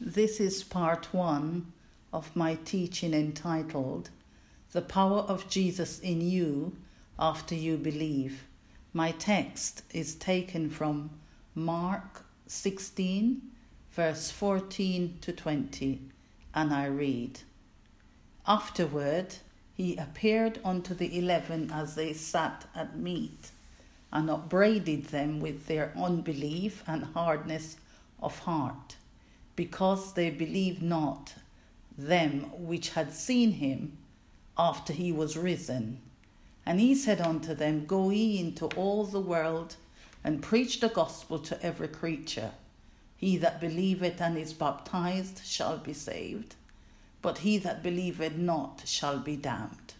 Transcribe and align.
This 0.00 0.40
is 0.40 0.64
part 0.64 1.14
one 1.14 1.72
of 2.12 2.34
my 2.34 2.56
teaching 2.56 3.14
entitled 3.14 4.10
The 4.72 4.82
Power 4.82 5.20
of 5.20 5.48
Jesus 5.48 6.00
in 6.00 6.20
You 6.20 6.76
After 7.16 7.54
You 7.54 7.76
Believe. 7.76 8.48
My 8.92 9.12
text 9.12 9.84
is 9.92 10.16
taken 10.16 10.68
from 10.68 11.10
Mark 11.54 12.24
16, 12.48 13.40
verse 13.92 14.32
14 14.32 15.18
to 15.20 15.32
20, 15.32 16.02
and 16.56 16.74
I 16.74 16.86
read 16.86 17.42
Afterward, 18.48 19.36
he 19.74 19.96
appeared 19.96 20.58
unto 20.64 20.92
the 20.94 21.16
eleven 21.16 21.70
as 21.70 21.94
they 21.94 22.14
sat 22.14 22.66
at 22.74 22.98
meat, 22.98 23.52
and 24.12 24.28
upbraided 24.28 25.06
them 25.06 25.38
with 25.38 25.66
their 25.66 25.92
unbelief 25.96 26.82
and 26.88 27.04
hardness 27.04 27.76
of 28.20 28.40
heart, 28.40 28.96
because 29.56 30.14
they 30.14 30.30
believed 30.30 30.82
not 30.82 31.34
them 31.96 32.50
which 32.52 32.90
had 32.90 33.12
seen 33.12 33.52
him 33.52 33.96
after 34.58 34.92
he 34.92 35.12
was 35.12 35.36
risen. 35.36 36.00
And 36.66 36.80
he 36.80 36.94
said 36.94 37.20
unto 37.20 37.54
them, 37.54 37.86
Go 37.86 38.10
ye 38.10 38.38
into 38.38 38.66
all 38.76 39.04
the 39.04 39.20
world 39.20 39.76
and 40.22 40.42
preach 40.42 40.80
the 40.80 40.88
gospel 40.88 41.38
to 41.40 41.62
every 41.62 41.88
creature. 41.88 42.52
He 43.16 43.36
that 43.38 43.60
believeth 43.60 44.20
and 44.20 44.36
is 44.36 44.52
baptized 44.52 45.42
shall 45.44 45.78
be 45.78 45.92
saved, 45.92 46.56
but 47.22 47.38
he 47.38 47.58
that 47.58 47.82
believeth 47.82 48.36
not 48.36 48.82
shall 48.86 49.18
be 49.18 49.36
damned. 49.36 49.94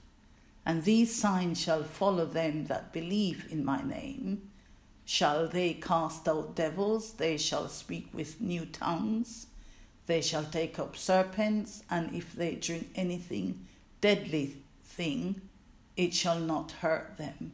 And 0.66 0.84
these 0.84 1.14
signs 1.14 1.60
shall 1.60 1.84
follow 1.84 2.24
them 2.24 2.66
that 2.66 2.92
believe 2.92 3.46
in 3.50 3.64
my 3.64 3.82
name. 3.82 4.50
Shall 5.04 5.46
they 5.46 5.74
cast 5.74 6.26
out 6.26 6.54
devils? 6.54 7.12
They 7.12 7.36
shall 7.36 7.68
speak 7.68 8.08
with 8.14 8.40
new 8.40 8.64
tongues. 8.64 9.48
They 10.06 10.20
shall 10.20 10.44
take 10.44 10.78
up 10.78 10.96
serpents, 10.96 11.82
and 11.90 12.14
if 12.14 12.34
they 12.34 12.56
drink 12.56 12.90
anything 12.94 13.66
deadly 14.00 14.56
thing, 14.84 15.40
it 15.96 16.12
shall 16.12 16.38
not 16.38 16.72
hurt 16.72 17.16
them. 17.16 17.52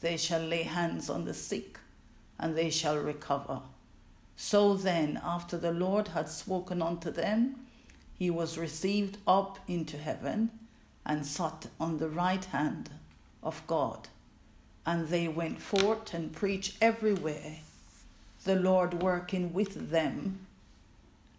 They 0.00 0.16
shall 0.16 0.42
lay 0.42 0.64
hands 0.64 1.08
on 1.08 1.24
the 1.24 1.34
sick, 1.34 1.78
and 2.38 2.56
they 2.56 2.70
shall 2.70 2.98
recover. 2.98 3.62
So 4.36 4.74
then, 4.74 5.20
after 5.24 5.56
the 5.56 5.72
Lord 5.72 6.08
had 6.08 6.28
spoken 6.28 6.82
unto 6.82 7.10
them, 7.10 7.66
he 8.18 8.30
was 8.30 8.58
received 8.58 9.16
up 9.26 9.58
into 9.66 9.96
heaven 9.96 10.50
and 11.06 11.24
sat 11.24 11.68
on 11.80 11.98
the 11.98 12.08
right 12.08 12.44
hand 12.44 12.90
of 13.42 13.66
God. 13.66 14.08
And 14.84 15.08
they 15.08 15.26
went 15.26 15.60
forth 15.62 16.12
and 16.12 16.32
preached 16.32 16.76
everywhere, 16.80 17.56
the 18.44 18.56
Lord 18.56 19.02
working 19.02 19.52
with 19.52 19.90
them 19.90 20.46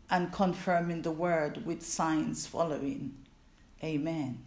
and 0.09 0.31
confirming 0.31 1.01
the 1.01 1.11
word 1.11 1.65
with 1.65 1.85
signs 1.85 2.47
following. 2.47 3.13
Amen. 3.83 4.39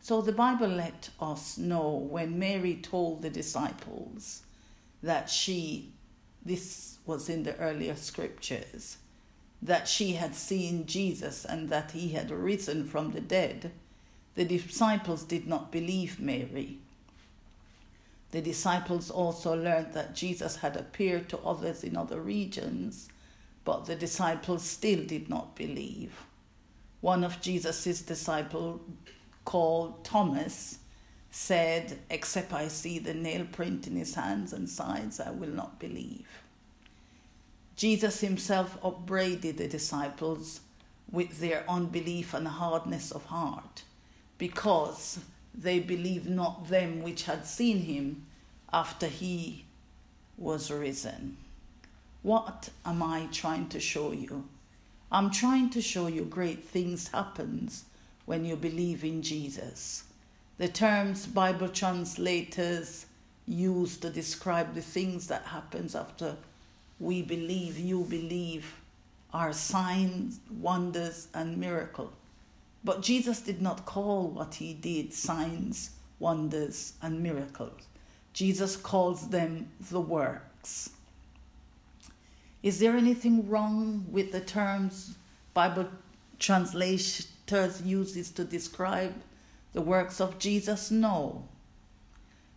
So 0.00 0.20
the 0.20 0.32
Bible 0.32 0.68
let 0.68 1.10
us 1.20 1.56
know 1.56 1.90
when 1.90 2.38
Mary 2.38 2.74
told 2.82 3.22
the 3.22 3.30
disciples 3.30 4.42
that 5.02 5.30
she, 5.30 5.92
this 6.44 6.98
was 7.06 7.28
in 7.28 7.44
the 7.44 7.56
earlier 7.58 7.94
scriptures, 7.94 8.98
that 9.62 9.86
she 9.86 10.12
had 10.14 10.34
seen 10.34 10.86
Jesus 10.86 11.44
and 11.44 11.68
that 11.68 11.92
he 11.92 12.08
had 12.08 12.32
risen 12.32 12.84
from 12.84 13.12
the 13.12 13.20
dead, 13.20 13.70
the 14.34 14.44
disciples 14.44 15.22
did 15.22 15.46
not 15.46 15.70
believe 15.70 16.18
Mary. 16.18 16.78
The 18.32 18.40
disciples 18.40 19.10
also 19.10 19.54
learned 19.54 19.92
that 19.92 20.16
Jesus 20.16 20.56
had 20.56 20.76
appeared 20.76 21.28
to 21.28 21.38
others 21.40 21.84
in 21.84 21.96
other 21.96 22.20
regions, 22.20 23.08
but 23.64 23.86
the 23.86 23.96
disciples 23.96 24.62
still 24.62 25.04
did 25.04 25.28
not 25.28 25.54
believe. 25.56 26.12
One 27.00 27.24
of 27.24 27.40
Jesus' 27.40 28.02
disciples, 28.02 28.80
called 29.44 30.04
Thomas, 30.04 30.78
said, 31.30 31.98
Except 32.10 32.52
I 32.52 32.68
see 32.68 32.98
the 32.98 33.14
nail 33.14 33.46
print 33.50 33.86
in 33.86 33.96
his 33.96 34.14
hands 34.14 34.52
and 34.52 34.68
sides, 34.68 35.18
I 35.18 35.30
will 35.30 35.48
not 35.48 35.80
believe. 35.80 36.26
Jesus 37.74 38.20
himself 38.20 38.78
upbraided 38.84 39.56
the 39.56 39.66
disciples 39.66 40.60
with 41.10 41.40
their 41.40 41.64
unbelief 41.68 42.34
and 42.34 42.46
hardness 42.46 43.10
of 43.10 43.24
heart, 43.26 43.82
because 44.38 45.20
they 45.54 45.78
believed 45.80 46.28
not 46.28 46.68
them 46.68 47.02
which 47.02 47.24
had 47.24 47.46
seen 47.46 47.78
him 47.82 48.26
after 48.72 49.06
he 49.06 49.64
was 50.38 50.70
risen. 50.70 51.36
What 52.22 52.70
am 52.84 53.02
I 53.02 53.26
trying 53.32 53.68
to 53.70 53.80
show 53.80 54.12
you? 54.12 54.48
I'm 55.10 55.30
trying 55.30 55.70
to 55.70 55.82
show 55.82 56.06
you 56.06 56.24
great 56.24 56.64
things 56.64 57.08
happens 57.08 57.84
when 58.26 58.44
you 58.44 58.54
believe 58.54 59.02
in 59.02 59.22
Jesus. 59.22 60.04
The 60.58 60.68
terms 60.68 61.26
Bible 61.26 61.68
translators 61.68 63.06
use 63.46 63.96
to 63.96 64.08
describe 64.10 64.74
the 64.74 64.80
things 64.80 65.26
that 65.26 65.46
happens 65.46 65.96
after 65.96 66.36
we 67.00 67.22
believe, 67.22 67.76
you 67.76 68.04
believe, 68.04 68.80
are 69.32 69.52
signs, 69.52 70.38
wonders, 70.60 71.26
and 71.34 71.56
miracle. 71.56 72.12
But 72.84 73.02
Jesus 73.02 73.40
did 73.40 73.60
not 73.60 73.84
call 73.84 74.28
what 74.28 74.54
he 74.54 74.74
did 74.74 75.12
signs, 75.12 75.90
wonders, 76.20 76.92
and 77.02 77.20
miracles. 77.20 77.82
Jesus 78.32 78.76
calls 78.76 79.30
them 79.30 79.70
the 79.90 80.00
works. 80.00 80.90
Is 82.62 82.78
there 82.78 82.96
anything 82.96 83.48
wrong 83.48 84.06
with 84.10 84.32
the 84.32 84.40
terms 84.40 85.16
Bible 85.54 85.88
translators 86.38 87.82
uses 87.84 88.30
to 88.32 88.44
describe 88.44 89.14
the 89.72 89.82
works 89.82 90.20
of 90.20 90.38
Jesus? 90.38 90.90
No. 90.90 91.48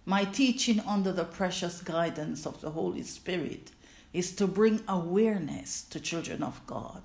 My 0.05 0.23
teaching 0.23 0.79
under 0.81 1.11
the 1.11 1.23
precious 1.23 1.81
guidance 1.81 2.45
of 2.45 2.61
the 2.61 2.71
Holy 2.71 3.01
Spirit 3.01 3.71
is 4.13 4.35
to 4.35 4.47
bring 4.47 4.81
awareness 4.87 5.81
to 5.89 5.99
children 5.99 6.43
of 6.43 6.65
God 6.67 7.01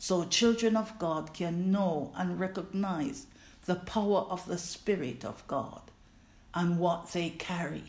so 0.00 0.24
children 0.24 0.78
of 0.78 0.98
God 0.98 1.34
can 1.34 1.70
know 1.70 2.10
and 2.16 2.40
recognize 2.40 3.26
the 3.66 3.74
power 3.74 4.22
of 4.30 4.46
the 4.46 4.56
Spirit 4.56 5.26
of 5.26 5.46
God 5.46 5.82
and 6.54 6.78
what 6.78 7.12
they 7.12 7.28
carry 7.28 7.84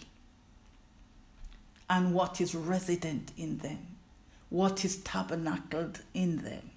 and 1.89 2.13
what 2.13 2.41
is 2.41 2.53
resident 2.53 3.31
in 3.37 3.59
them, 3.59 3.90
what 4.51 4.85
is 4.85 4.97
tabernacled 4.97 6.01
in 6.13 6.43
them. 6.43 6.69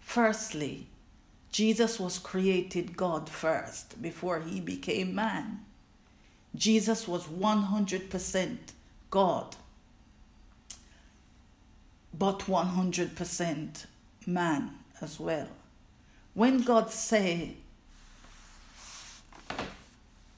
Firstly, 0.00 0.88
Jesus 1.52 2.00
was 2.00 2.18
created 2.18 2.96
God 2.96 3.28
first 3.28 4.02
before 4.02 4.40
he 4.40 4.60
became 4.60 5.14
man. 5.14 5.60
Jesus 6.56 7.06
was 7.06 7.28
100% 7.28 8.56
God 9.10 9.56
but 12.18 12.40
100% 12.40 13.86
man 14.26 14.70
as 15.00 15.18
well. 15.18 15.48
When 16.34 16.62
God 16.62 16.90
say, 16.90 17.56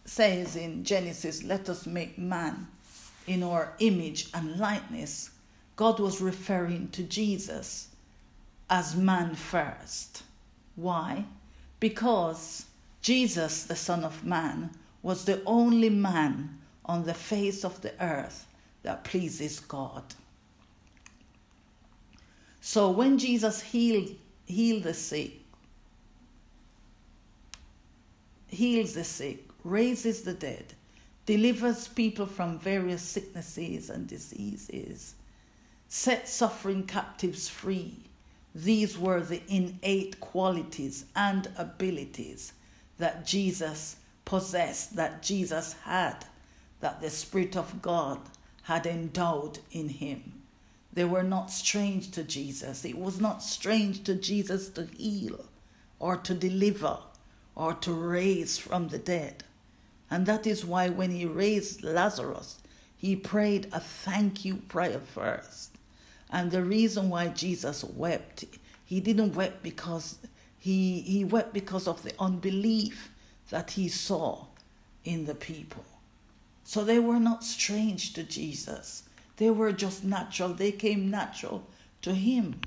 says 0.05 0.57
in 0.57 0.85
Genesis, 0.85 1.43
let 1.43 1.69
us 1.69 1.87
make 1.87 2.19
man 2.19 2.69
in 3.27 3.43
our 3.43 3.73
image 3.79 4.29
and 4.35 4.59
likeness, 4.59 5.31
God 5.77 5.99
was 6.01 6.21
referring 6.21 6.89
to 6.91 7.03
Jesus 7.03 7.89
as 8.71 8.97
man 8.97 9.35
first. 9.35 10.23
Why? 10.77 11.25
Because 11.81 12.67
Jesus, 13.03 13.65
the 13.65 13.77
Son 13.77 14.05
of 14.05 14.25
Man, 14.25 14.71
was 15.03 15.25
the 15.25 15.43
only 15.45 15.91
man 15.91 16.59
on 16.85 17.05
the 17.05 17.15
face 17.15 17.65
of 17.65 17.81
the 17.83 17.93
earth 18.03 18.47
that 18.83 19.05
pleases 19.05 19.61
God. 19.61 20.03
So 22.61 22.91
when 22.91 23.19
Jesus 23.19 23.61
healed, 23.61 24.11
healed 24.47 24.85
the 24.85 24.95
sick, 24.95 25.33
heals 28.49 28.95
the 28.95 29.05
sick, 29.05 29.45
raises 29.65 30.23
the 30.23 30.33
dead, 30.33 30.73
delivers 31.27 31.89
people 31.89 32.27
from 32.27 32.59
various 32.59 33.03
sicknesses 33.03 33.91
and 33.91 34.07
diseases, 34.07 35.15
sets 35.97 36.33
suffering 36.33 36.83
captives 36.83 37.49
free. 37.49 37.95
These 38.53 38.99
were 38.99 39.21
the 39.21 39.41
innate 39.47 40.19
qualities 40.19 41.05
and 41.15 41.49
abilities 41.57 42.53
that 42.99 43.25
Jesus 43.25 43.95
possessed, 44.25 44.97
that 44.97 45.23
Jesus 45.23 45.75
had, 45.85 46.25
that 46.81 47.01
the 47.01 47.11
Spirit 47.11 47.57
of 47.57 47.81
God 47.81 48.19
had 48.65 48.87
endowed 48.87 49.61
in 49.71 49.89
him. 49.89 50.43
They 50.93 51.05
were 51.05 51.23
not 51.23 51.53
strange 51.53 52.11
to 52.11 52.25
Jesus. 52.25 52.85
It 52.85 52.99
was 52.99 53.21
not 53.21 53.41
strange 53.41 54.03
to 54.03 54.17
Jesus 54.17 54.71
to 54.71 54.89
heal 54.97 55.45
or 56.01 56.17
to 56.17 56.35
deliver 56.35 56.99
or 57.55 57.73
to 57.73 57.93
raise 57.93 58.59
from 58.59 58.89
the 58.89 58.99
dead. 58.99 59.45
And 60.11 60.27
that 60.27 60.45
is 60.45 60.65
why 60.65 60.89
when 60.89 61.13
he 61.13 61.25
raised 61.25 61.85
Lazarus, 61.85 62.59
he 62.97 63.15
prayed 63.15 63.69
a 63.73 63.79
thank 63.79 64.45
you 64.45 64.57
prayer 64.57 64.99
first. 64.99 65.74
And 66.35 66.51
the 66.51 66.65
reason 66.65 67.11
why 67.11 67.29
Jesus 67.29 67.85
wept 67.85 68.45
he 68.85 69.01
didn't 69.01 69.35
weep 69.35 69.55
because 69.63 70.19
he, 70.59 71.01
he 71.01 71.25
wept 71.25 71.55
because 71.55 71.89
of 71.89 72.03
the 72.03 72.13
unbelief 72.19 73.11
that 73.51 73.71
he 73.73 73.89
saw 73.89 74.47
in 75.05 75.27
the 75.27 75.35
people. 75.35 75.85
So 76.65 76.85
they 76.85 76.99
were 76.99 77.21
not 77.21 77.45
strange 77.45 78.13
to 78.15 78.25
Jesus. 78.25 79.05
They 79.37 79.51
were 79.51 79.73
just 79.73 80.05
natural. 80.05 80.51
They 80.51 80.73
came 80.73 81.11
natural 81.11 81.65
to 82.03 82.15
him. 82.15 82.61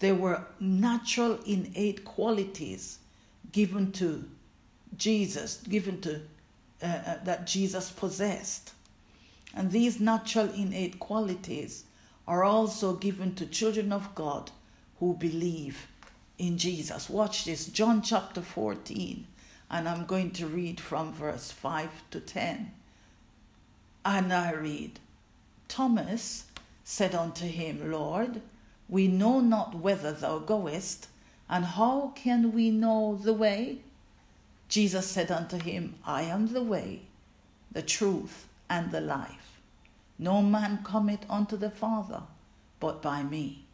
They 0.00 0.12
were 0.12 0.46
natural, 0.58 1.38
innate 1.46 2.04
qualities 2.04 2.98
given 3.52 3.92
to 3.92 4.24
Jesus, 4.96 5.58
given 5.58 6.00
to 6.00 6.22
uh, 6.82 6.86
uh, 6.86 7.16
that 7.24 7.46
Jesus 7.46 7.90
possessed. 7.90 8.72
And 9.54 9.70
these 9.70 10.00
natural, 10.00 10.50
innate 10.50 10.98
qualities 10.98 11.84
are 12.26 12.44
also 12.44 12.94
given 12.94 13.34
to 13.34 13.46
children 13.46 13.92
of 13.92 14.14
God 14.14 14.50
who 14.98 15.14
believe 15.14 15.86
in 16.38 16.58
Jesus. 16.58 17.10
Watch 17.10 17.44
this, 17.44 17.66
John 17.66 18.02
chapter 18.02 18.40
14, 18.40 19.26
and 19.70 19.88
I'm 19.88 20.06
going 20.06 20.30
to 20.32 20.46
read 20.46 20.80
from 20.80 21.12
verse 21.12 21.50
5 21.50 21.90
to 22.10 22.20
10. 22.20 22.72
And 24.04 24.32
I 24.32 24.52
read, 24.52 25.00
Thomas 25.68 26.44
said 26.84 27.14
unto 27.14 27.46
him, 27.46 27.90
Lord, 27.90 28.40
we 28.88 29.08
know 29.08 29.40
not 29.40 29.74
whither 29.74 30.12
thou 30.12 30.38
goest, 30.38 31.08
and 31.48 31.64
how 31.64 32.12
can 32.14 32.52
we 32.52 32.70
know 32.70 33.18
the 33.22 33.32
way? 33.32 33.78
Jesus 34.68 35.06
said 35.06 35.30
unto 35.30 35.58
him, 35.58 35.94
I 36.04 36.22
am 36.22 36.52
the 36.52 36.62
way, 36.62 37.02
the 37.70 37.82
truth, 37.82 38.46
and 38.68 38.90
the 38.90 39.00
life. 39.00 39.43
No 40.18 40.42
man 40.42 40.82
cometh 40.84 41.24
unto 41.28 41.56
the 41.56 41.70
Father 41.70 42.22
but 42.80 43.00
by 43.00 43.22
me. 43.22 43.64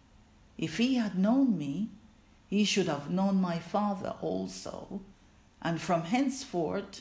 If 0.56 0.78
he 0.78 0.94
had 0.94 1.18
known 1.18 1.58
me, 1.58 1.88
he 2.48 2.64
should 2.64 2.86
have 2.86 3.10
known 3.10 3.40
my 3.40 3.58
Father 3.58 4.14
also, 4.20 5.00
and 5.60 5.80
from 5.80 6.02
henceforth 6.02 7.00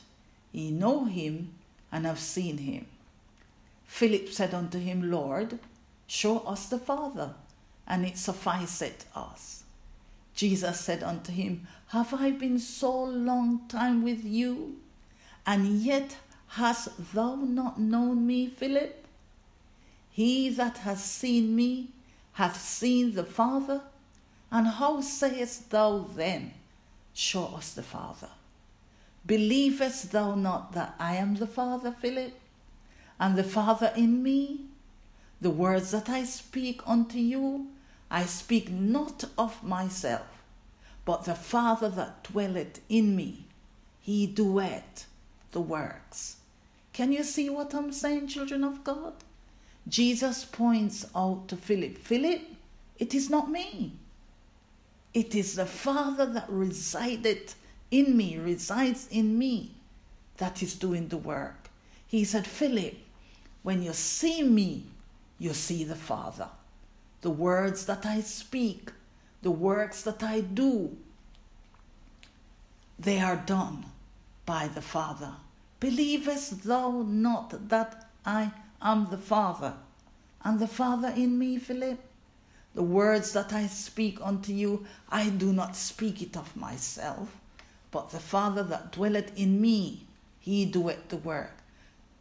ye 0.51 0.71
know 0.71 1.05
him 1.05 1.53
and 1.91 2.05
have 2.05 2.19
seen 2.19 2.57
him. 2.57 2.87
Philip 3.85 4.29
said 4.29 4.53
unto 4.53 4.79
him, 4.79 5.11
Lord, 5.11 5.59
show 6.07 6.39
us 6.39 6.67
the 6.67 6.79
Father, 6.79 7.35
and 7.87 8.05
it 8.05 8.17
sufficeth 8.17 9.05
us. 9.15 9.63
Jesus 10.33 10.79
said 10.79 11.03
unto 11.03 11.31
him, 11.31 11.67
Have 11.87 12.13
I 12.13 12.31
been 12.31 12.59
so 12.59 13.03
long 13.03 13.67
time 13.67 14.03
with 14.03 14.23
you, 14.23 14.77
and 15.45 15.79
yet 15.81 16.17
hast 16.47 17.13
thou 17.13 17.35
not 17.35 17.79
known 17.79 18.25
me, 18.25 18.47
Philip? 18.47 18.98
He 20.19 20.49
that 20.49 20.79
has 20.79 21.01
seen 21.01 21.55
me 21.55 21.91
hath 22.33 22.59
seen 22.59 23.15
the 23.15 23.23
Father. 23.23 23.83
And 24.51 24.67
how 24.67 24.99
sayest 24.99 25.69
thou 25.69 25.99
then, 26.13 26.55
Show 27.13 27.45
us 27.55 27.71
the 27.71 27.83
Father? 27.83 28.27
Believest 29.25 30.11
thou 30.11 30.35
not 30.35 30.73
that 30.73 30.93
I 30.99 31.15
am 31.15 31.35
the 31.35 31.47
Father, 31.47 31.93
Philip, 31.93 32.33
and 33.17 33.37
the 33.37 33.45
Father 33.45 33.93
in 33.95 34.21
me? 34.21 34.65
The 35.39 35.51
words 35.51 35.91
that 35.91 36.09
I 36.09 36.25
speak 36.25 36.81
unto 36.85 37.17
you, 37.17 37.67
I 38.11 38.25
speak 38.25 38.69
not 38.69 39.23
of 39.37 39.63
myself, 39.63 40.27
but 41.05 41.23
the 41.23 41.33
Father 41.33 41.87
that 41.91 42.25
dwelleth 42.25 42.81
in 42.89 43.15
me, 43.15 43.45
he 44.01 44.27
doeth 44.27 45.07
the 45.53 45.61
works. 45.61 46.35
Can 46.91 47.13
you 47.13 47.23
see 47.23 47.49
what 47.49 47.73
I'm 47.73 47.93
saying, 47.93 48.27
children 48.27 48.65
of 48.65 48.83
God? 48.83 49.13
Jesus 49.89 50.45
points 50.45 51.05
out 51.15 51.47
to 51.47 51.55
Philip 51.55 51.97
Philip, 51.97 52.41
it 52.97 53.13
is 53.13 53.29
not 53.29 53.49
me. 53.49 53.93
It 55.13 55.33
is 55.33 55.55
the 55.55 55.65
Father 55.65 56.25
that 56.27 56.45
resided 56.49 57.53
in 57.89 58.15
me, 58.15 58.37
resides 58.37 59.07
in 59.09 59.37
me, 59.39 59.71
that 60.37 60.61
is 60.61 60.75
doing 60.75 61.07
the 61.07 61.17
work. 61.17 61.69
He 62.07 62.23
said, 62.23 62.45
Philip, 62.45 62.95
when 63.63 63.81
you 63.81 63.93
see 63.93 64.43
me, 64.43 64.83
you 65.39 65.53
see 65.53 65.83
the 65.83 65.95
Father. 65.95 66.49
The 67.21 67.29
words 67.29 67.85
that 67.87 68.05
I 68.05 68.21
speak, 68.21 68.91
the 69.41 69.51
works 69.51 70.03
that 70.03 70.21
I 70.21 70.41
do, 70.41 70.95
they 72.99 73.19
are 73.19 73.37
done 73.37 73.85
by 74.45 74.67
the 74.67 74.81
Father. 74.81 75.33
Believest 75.79 76.63
thou 76.63 77.03
not 77.07 77.69
that 77.69 78.09
I 78.25 78.51
am 78.81 79.07
the 79.09 79.17
Father, 79.17 79.73
and 80.43 80.59
the 80.59 80.67
Father 80.67 81.13
in 81.15 81.37
me, 81.37 81.57
Philip? 81.57 81.99
The 82.75 82.83
words 82.83 83.33
that 83.33 83.51
I 83.51 83.67
speak 83.67 84.19
unto 84.21 84.53
you, 84.53 84.85
I 85.09 85.29
do 85.29 85.51
not 85.51 85.75
speak 85.75 86.21
it 86.21 86.37
of 86.37 86.55
myself, 86.55 87.35
but 87.91 88.11
the 88.11 88.19
Father 88.19 88.63
that 88.63 88.91
dwelleth 88.91 89.37
in 89.37 89.59
me, 89.59 90.05
he 90.39 90.65
doeth 90.65 91.09
the 91.09 91.17
work. 91.17 91.51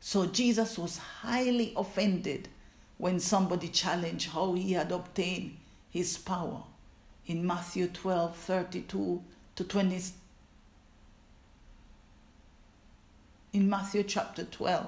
So 0.01 0.27
Jesus 0.27 0.79
was 0.79 0.99
highly 0.99 1.73
offended 1.77 2.49
when 2.97 3.21
somebody 3.21 3.69
challenged 3.69 4.31
how 4.31 4.55
he 4.55 4.73
had 4.73 4.91
obtained 4.93 5.57
his 5.91 6.19
power. 6.19 6.63
In 7.27 7.47
Matthew 7.47 7.89
12 7.89 8.37
32 8.37 9.23
to 9.57 9.65
20, 9.65 10.03
in 13.53 13.69
Matthew 13.69 14.03
chapter 14.03 14.45
12, 14.45 14.87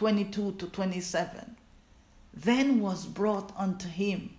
22 0.00 0.52
to 0.52 0.66
27. 0.68 1.56
Then 2.32 2.80
was 2.80 3.04
brought 3.04 3.52
unto 3.54 3.86
him 3.86 4.30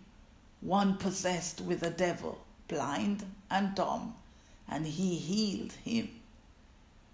one 0.59 0.97
possessed 0.97 1.61
with 1.61 1.83
a 1.83 1.91
devil, 1.91 2.43
blind 2.67 3.23
and 3.51 3.75
dumb, 3.75 4.15
and 4.67 4.87
he 4.87 5.17
healed 5.17 5.73
him, 5.73 6.09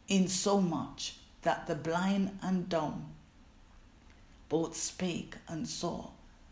in 0.07 0.29
so 0.29 0.61
much 0.61 1.17
that 1.41 1.67
the 1.67 1.75
blind 1.75 2.39
and 2.41 2.69
dumb 2.69 3.07
both 4.47 4.77
spake 4.77 5.35
and 5.50 5.67
saw. 5.67 6.05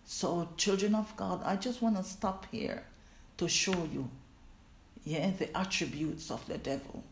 So, 0.04 0.50
children 0.58 0.96
of 0.96 1.16
God, 1.16 1.44
I 1.46 1.56
just 1.56 1.82
want 1.82 1.96
to 1.96 2.04
stop 2.04 2.46
here 2.52 2.84
to 3.38 3.48
show 3.48 3.88
you, 3.94 4.10
yeah, 5.06 5.32
the 5.32 5.58
attributes 5.58 6.30
of 6.30 6.46
the 6.46 6.58
devil. 6.58 7.06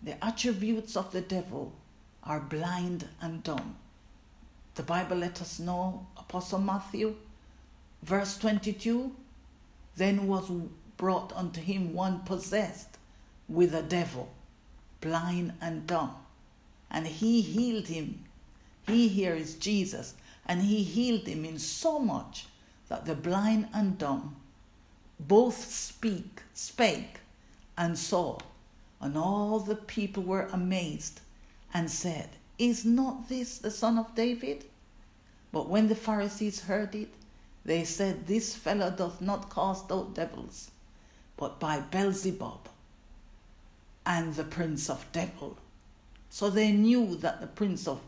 The 0.00 0.24
attributes 0.24 0.96
of 0.96 1.10
the 1.10 1.22
devil 1.22 1.72
are 2.22 2.38
blind 2.38 3.08
and 3.20 3.42
dumb. 3.42 3.76
The 4.74 4.82
Bible 4.82 5.18
let 5.18 5.40
us 5.40 5.58
know, 5.58 6.06
Apostle 6.16 6.60
Matthew, 6.60 7.16
verse 8.02 8.38
22 8.38 9.14
then 9.96 10.26
was 10.26 10.50
brought 10.96 11.32
unto 11.34 11.60
him 11.60 11.92
one 11.92 12.20
possessed 12.20 12.96
with 13.48 13.74
a 13.74 13.82
devil, 13.82 14.30
blind 15.00 15.52
and 15.60 15.86
dumb, 15.86 16.14
and 16.90 17.06
he 17.06 17.40
healed 17.42 17.88
him. 17.88 18.24
He 18.86 19.08
here 19.08 19.34
is 19.34 19.56
Jesus, 19.56 20.14
and 20.46 20.62
he 20.62 20.82
healed 20.82 21.26
him 21.26 21.44
in 21.44 21.58
so 21.58 21.98
much 21.98 22.46
that 22.88 23.04
the 23.04 23.14
blind 23.14 23.68
and 23.74 23.98
dumb 23.98 24.36
both 25.18 25.70
speak, 25.70 26.42
spake, 26.54 27.20
and 27.76 27.98
saw, 27.98 28.38
and 29.00 29.16
all 29.18 29.58
the 29.58 29.76
people 29.76 30.22
were 30.22 30.48
amazed 30.52 31.20
and 31.74 31.90
said, 31.90 32.30
Is 32.60 32.84
not 32.84 33.30
this 33.30 33.56
the 33.56 33.70
son 33.70 33.96
of 33.96 34.14
David? 34.14 34.66
But 35.50 35.70
when 35.70 35.88
the 35.88 35.94
Pharisees 35.94 36.64
heard 36.64 36.94
it, 36.94 37.08
they 37.64 37.84
said, 37.84 38.26
This 38.26 38.54
fellow 38.54 38.90
doth 38.90 39.22
not 39.22 39.48
cast 39.48 39.90
out 39.90 40.14
devils, 40.14 40.70
but 41.38 41.58
by 41.58 41.80
Beelzebub 41.80 42.68
and 44.04 44.34
the 44.34 44.44
prince 44.44 44.90
of 44.90 45.10
devil. 45.10 45.56
So 46.28 46.50
they 46.50 46.70
knew 46.70 47.16
that 47.16 47.40
the 47.40 47.46
prince 47.46 47.88
of 47.88 48.02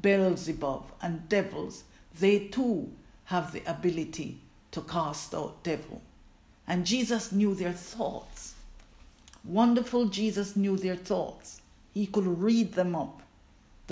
Beelzebub 0.00 0.90
and 1.00 1.28
devils, 1.28 1.84
they 2.18 2.48
too 2.48 2.90
have 3.26 3.52
the 3.52 3.62
ability 3.66 4.40
to 4.72 4.80
cast 4.80 5.32
out 5.32 5.62
devil. 5.62 6.02
And 6.66 6.84
Jesus 6.84 7.30
knew 7.30 7.54
their 7.54 7.72
thoughts. 7.72 8.54
Wonderful 9.44 10.06
Jesus 10.06 10.56
knew 10.56 10.76
their 10.76 10.96
thoughts. 10.96 11.62
He 11.94 12.06
could 12.06 12.26
read 12.26 12.72
them 12.72 12.96
up. 12.96 13.22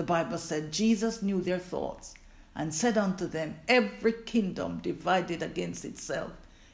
The 0.01 0.07
Bible 0.07 0.39
said 0.39 0.73
Jesus 0.73 1.21
knew 1.21 1.43
their 1.43 1.59
thoughts 1.59 2.15
and 2.57 2.73
said 2.75 2.97
unto 2.97 3.27
them, 3.27 3.57
Every 3.69 4.15
kingdom 4.15 4.79
divided 4.79 5.43
against 5.43 5.85
itself 5.85 6.33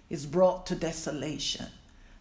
is 0.09 0.27
brought 0.27 0.65
to 0.67 0.77
desolation, 0.77 1.67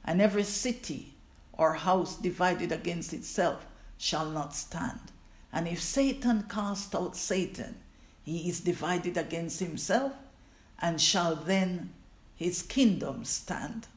and 0.04 0.20
every 0.20 0.42
city 0.42 1.14
or 1.54 1.76
house 1.76 2.16
divided 2.16 2.72
against 2.72 3.14
itself 3.14 3.68
shall 4.00 4.32
not 4.32 4.56
stand. 4.56 5.12
And 5.54 5.68
if 5.68 5.80
Satan 5.80 6.46
cast 6.50 6.96
out 6.96 7.16
Satan, 7.16 7.76
he 8.24 8.50
is 8.50 8.62
divided 8.62 9.16
against 9.16 9.60
himself, 9.60 10.14
and 10.80 11.00
shall 11.00 11.36
then 11.36 11.94
his 12.36 12.64
kingdom 12.64 13.26
stand. 13.26 13.88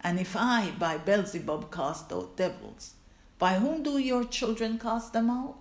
And 0.00 0.20
if 0.20 0.36
I 0.36 0.70
by 0.78 0.98
Beelzebub 0.98 1.72
cast 1.72 2.12
out 2.12 2.36
devils, 2.36 2.94
by 3.40 3.54
whom 3.54 3.82
do 3.82 3.98
your 3.98 4.22
children 4.22 4.78
cast 4.78 5.12
them 5.12 5.28
out? 5.28 5.56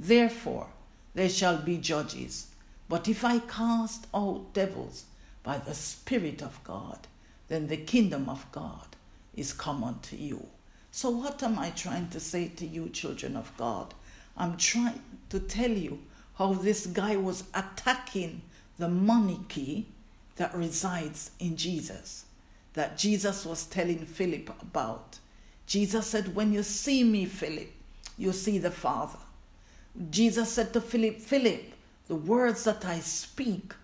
Therefore, 0.00 0.68
there 1.12 1.28
shall 1.28 1.58
be 1.58 1.76
judges. 1.76 2.46
But 2.88 3.06
if 3.06 3.22
I 3.22 3.38
cast 3.38 4.06
out 4.14 4.54
devils 4.54 5.04
by 5.42 5.58
the 5.58 5.74
Spirit 5.74 6.42
of 6.42 6.58
God, 6.64 7.06
then 7.48 7.66
the 7.66 7.76
kingdom 7.76 8.26
of 8.26 8.50
God 8.50 8.96
is 9.34 9.52
come 9.52 9.84
unto 9.84 10.16
you. 10.16 10.46
So, 10.90 11.10
what 11.10 11.42
am 11.42 11.58
I 11.58 11.68
trying 11.70 12.08
to 12.08 12.18
say 12.18 12.48
to 12.48 12.66
you, 12.66 12.88
children 12.88 13.36
of 13.36 13.54
God? 13.58 13.92
I'm 14.38 14.56
trying 14.56 15.02
to 15.28 15.38
tell 15.38 15.70
you 15.70 16.00
how 16.36 16.54
this 16.54 16.86
guy 16.86 17.16
was 17.16 17.44
attacking 17.52 18.40
the 18.78 18.88
monarchy 18.88 19.86
that 20.36 20.54
resides 20.54 21.32
in 21.38 21.58
Jesus, 21.58 22.24
that 22.72 22.96
Jesus 22.96 23.44
was 23.44 23.66
telling 23.66 24.06
Philip 24.06 24.48
about. 24.62 25.18
Jesus 25.66 26.06
said, 26.06 26.34
When 26.34 26.54
you 26.54 26.62
see 26.62 27.04
me, 27.04 27.26
Philip, 27.26 27.70
you 28.16 28.32
see 28.32 28.56
the 28.56 28.70
Father. 28.70 29.18
Jesus 30.08 30.52
said 30.52 30.72
to 30.72 30.80
Philip, 30.80 31.18
Philip, 31.20 31.72
the 32.08 32.14
words 32.14 32.64
that 32.64 32.84
I 32.84 33.00
speak 33.00 33.74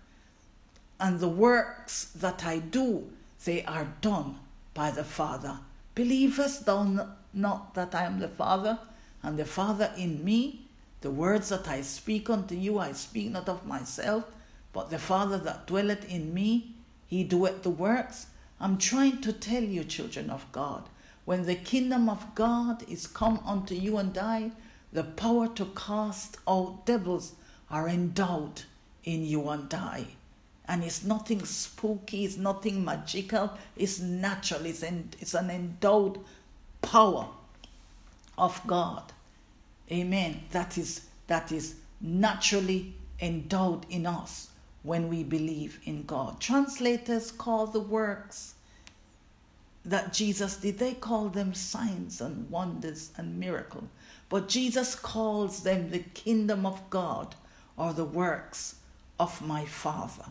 and 0.99 1.19
the 1.19 1.27
works 1.27 2.05
that 2.15 2.43
I 2.45 2.57
do, 2.57 3.09
they 3.45 3.63
are 3.65 3.87
done 4.01 4.39
by 4.73 4.89
the 4.89 5.03
Father. 5.03 5.59
Believest 5.93 6.65
thou 6.65 7.07
not 7.33 7.75
that 7.75 7.93
I 7.93 8.05
am 8.05 8.19
the 8.19 8.27
Father, 8.27 8.79
and 9.21 9.37
the 9.37 9.45
Father 9.45 9.91
in 9.97 10.23
me? 10.23 10.61
The 11.01 11.11
words 11.11 11.49
that 11.49 11.67
I 11.67 11.81
speak 11.81 12.29
unto 12.29 12.55
you, 12.55 12.79
I 12.79 12.93
speak 12.93 13.31
not 13.31 13.47
of 13.47 13.65
myself, 13.65 14.25
but 14.73 14.89
the 14.89 14.97
Father 14.97 15.37
that 15.39 15.67
dwelleth 15.67 16.09
in 16.09 16.33
me, 16.33 16.73
he 17.05 17.23
doeth 17.23 17.61
the 17.61 17.69
works. 17.69 18.27
I'm 18.59 18.77
trying 18.77 19.21
to 19.21 19.31
tell 19.31 19.63
you, 19.63 19.83
children 19.83 20.31
of 20.31 20.51
God, 20.51 20.89
when 21.25 21.45
the 21.45 21.55
kingdom 21.55 22.09
of 22.09 22.33
God 22.33 22.83
is 22.89 23.05
come 23.05 23.39
unto 23.45 23.75
you 23.75 23.97
and 23.97 24.17
I, 24.17 24.51
the 24.93 25.03
power 25.03 25.47
to 25.49 25.65
cast 25.75 26.37
out 26.47 26.85
devils 26.85 27.33
are 27.69 27.89
endowed 27.89 28.63
in 29.03 29.25
you 29.25 29.49
and 29.49 29.73
I. 29.73 30.05
And 30.67 30.83
it's 30.83 31.03
nothing 31.03 31.45
spooky, 31.45 32.25
it's 32.25 32.37
nothing 32.37 32.83
magical, 32.83 33.51
it's 33.75 33.99
natural, 33.99 34.65
it's, 34.65 34.83
it's 34.83 35.33
an 35.33 35.49
endowed 35.49 36.19
power 36.81 37.27
of 38.37 38.61
God. 38.67 39.13
Amen. 39.91 40.41
That 40.51 40.77
is 40.77 41.07
that 41.27 41.51
is 41.51 41.75
naturally 42.01 42.93
endowed 43.19 43.85
in 43.89 44.05
us 44.05 44.49
when 44.83 45.09
we 45.09 45.23
believe 45.23 45.79
in 45.85 46.03
God. 46.03 46.39
Translators 46.39 47.31
call 47.31 47.67
the 47.67 47.79
works 47.79 48.55
that 49.87 50.11
Jesus 50.13 50.57
did, 50.57 50.79
they 50.79 50.93
call 50.93 51.29
them 51.29 51.53
signs 51.53 52.19
and 52.19 52.49
wonders 52.49 53.11
and 53.17 53.39
miracles. 53.39 53.85
But 54.29 54.49
Jesus 54.49 54.95
calls 54.95 55.63
them 55.63 55.89
the 55.89 55.99
kingdom 55.99 56.65
of 56.65 56.89
God 56.89 57.35
or 57.77 57.93
the 57.93 58.05
works 58.05 58.75
of 59.19 59.41
my 59.41 59.65
Father. 59.65 60.25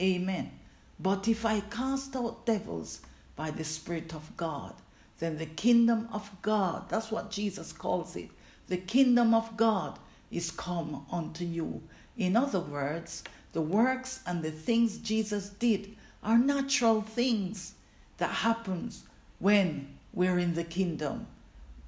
Amen. 0.00 0.52
But 1.00 1.26
if 1.26 1.44
I 1.44 1.60
cast 1.60 2.14
out 2.14 2.46
devils 2.46 3.00
by 3.34 3.50
the 3.50 3.64
Spirit 3.64 4.14
of 4.14 4.36
God, 4.36 4.74
then 5.18 5.36
the 5.36 5.46
kingdom 5.46 6.08
of 6.12 6.30
God, 6.40 6.88
that's 6.88 7.10
what 7.10 7.30
Jesus 7.30 7.72
calls 7.72 8.14
it, 8.14 8.30
the 8.68 8.76
kingdom 8.76 9.34
of 9.34 9.56
God 9.56 9.98
is 10.30 10.52
come 10.52 11.04
unto 11.10 11.44
you. 11.44 11.82
In 12.16 12.36
other 12.36 12.60
words, 12.60 13.24
the 13.52 13.62
works 13.62 14.20
and 14.26 14.42
the 14.42 14.50
things 14.50 14.98
Jesus 14.98 15.50
did 15.50 15.96
are 16.22 16.38
natural 16.38 17.02
things 17.02 17.74
that 18.22 18.30
happens 18.30 19.02
when 19.40 19.88
we're 20.12 20.38
in 20.38 20.54
the 20.54 20.62
kingdom. 20.62 21.26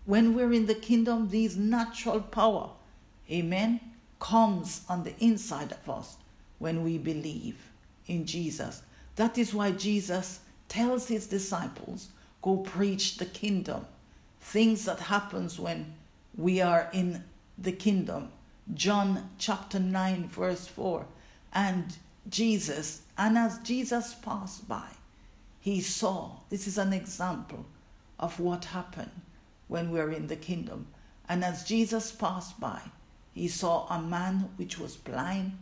When 0.05 0.35
we're 0.35 0.53
in 0.53 0.67
the 0.67 0.75
kingdom, 0.75 1.29
these 1.29 1.57
natural 1.57 2.21
power, 2.21 2.71
amen, 3.31 3.79
comes 4.19 4.81
on 4.89 5.05
the 5.05 5.15
inside 5.21 5.71
of 5.71 5.89
us 5.89 6.17
when 6.59 6.83
we 6.83 6.99
believe 6.99 7.71
in 8.09 8.27
Jesus. 8.27 8.83
That 9.15 9.39
is 9.39 9.55
why 9.55 9.71
Jesus 9.71 10.41
tells 10.69 11.07
his 11.07 11.29
disciples, 11.29 12.09
go 12.43 12.57
preach 12.57 13.19
the 13.19 13.27
kingdom. 13.27 13.87
Things 14.41 14.87
that 14.87 14.99
happens 14.99 15.61
when 15.61 15.95
we 16.37 16.61
are 16.61 16.91
in 16.93 17.23
the 17.57 17.71
kingdom. 17.71 18.31
John 18.75 19.31
chapter 19.39 19.79
9 19.79 20.27
verse 20.31 20.67
4. 20.67 21.07
And 21.53 21.97
Jesus, 22.29 23.03
and 23.17 23.39
as 23.39 23.59
Jesus 23.59 24.15
passed 24.15 24.67
by, 24.67 24.89
he 25.65 25.81
saw, 25.81 26.31
this 26.51 26.67
is 26.67 26.77
an 26.77 26.93
example 26.93 27.65
of 28.21 28.39
what 28.39 28.67
happened 28.67 29.23
when 29.67 29.91
we're 29.91 30.11
in 30.11 30.27
the 30.27 30.37
kingdom. 30.37 30.87
And 31.27 31.43
as 31.43 31.65
Jesus 31.65 32.13
passed 32.13 32.61
by, 32.61 32.83
he 33.33 33.49
saw 33.49 33.87
a 33.89 33.99
man 33.99 34.51
which 34.57 34.79
was 34.79 34.95
blind 34.95 35.53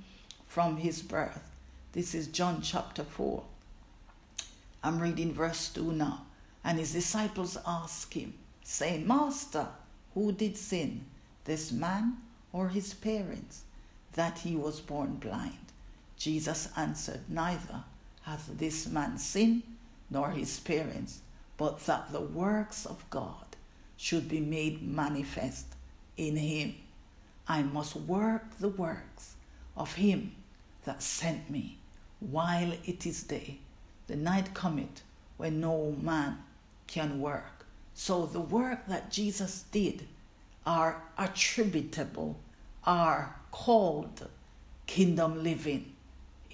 from 0.49 0.79
his 0.79 1.03
birth. 1.03 1.53
This 1.93 2.17
is 2.17 2.27
John 2.27 2.63
chapter 2.63 3.05
4. 3.05 3.45
I'm 4.83 4.99
reading 4.99 5.33
verse 5.33 5.69
2 5.69 5.93
now. 5.93 6.27
And 6.65 6.81
his 6.81 6.93
disciples 6.93 7.57
asked 7.65 8.13
him, 8.15 8.35
saying, 8.65 9.07
Master, 9.07 9.69
who 10.15 10.33
did 10.33 10.57
sin, 10.57 11.05
this 11.45 11.71
man 11.71 12.17
or 12.53 12.71
his 12.71 12.93
parents, 12.93 13.63
that 14.15 14.41
he 14.41 14.57
was 14.57 14.81
born 14.81 15.15
blind? 15.15 15.59
Jesus 16.17 16.71
answered, 16.77 17.21
Neither 17.29 17.85
hath 18.23 18.59
this 18.59 18.89
man 18.89 19.17
sinned 19.17 19.63
nor 20.13 20.31
his 20.31 20.61
parents, 20.61 21.21
but 21.57 21.81
that 21.87 22.13
the 22.13 22.21
works 22.21 22.87
of 22.87 23.09
God 23.11 23.57
should 23.97 24.29
be 24.29 24.41
made 24.41 24.83
manifest 24.83 25.67
in 26.17 26.37
him. 26.37 26.75
I 27.49 27.63
must 27.63 27.97
work 27.97 28.59
the 28.59 28.69
works 28.69 29.35
of 29.77 29.95
him 29.95 30.33
that 30.85 31.03
sent 31.03 31.51
me 31.51 31.79
while 32.21 32.73
it 32.85 33.07
is 33.07 33.23
day. 33.23 33.59
The 34.07 34.17
night 34.17 34.55
cometh 34.55 35.03
when 35.37 35.61
no 35.61 35.97
man 36.01 36.39
can 36.87 37.21
work. 37.21 37.67
So 37.95 38.27
the 38.27 38.41
work 38.41 38.87
that 38.87 39.11
Jesus 39.11 39.65
did 39.71 40.07
are 40.65 41.03
attributable, 41.19 42.39
are 42.85 43.37
called 43.51 44.29
kingdom 44.87 45.43
living. 45.43 45.95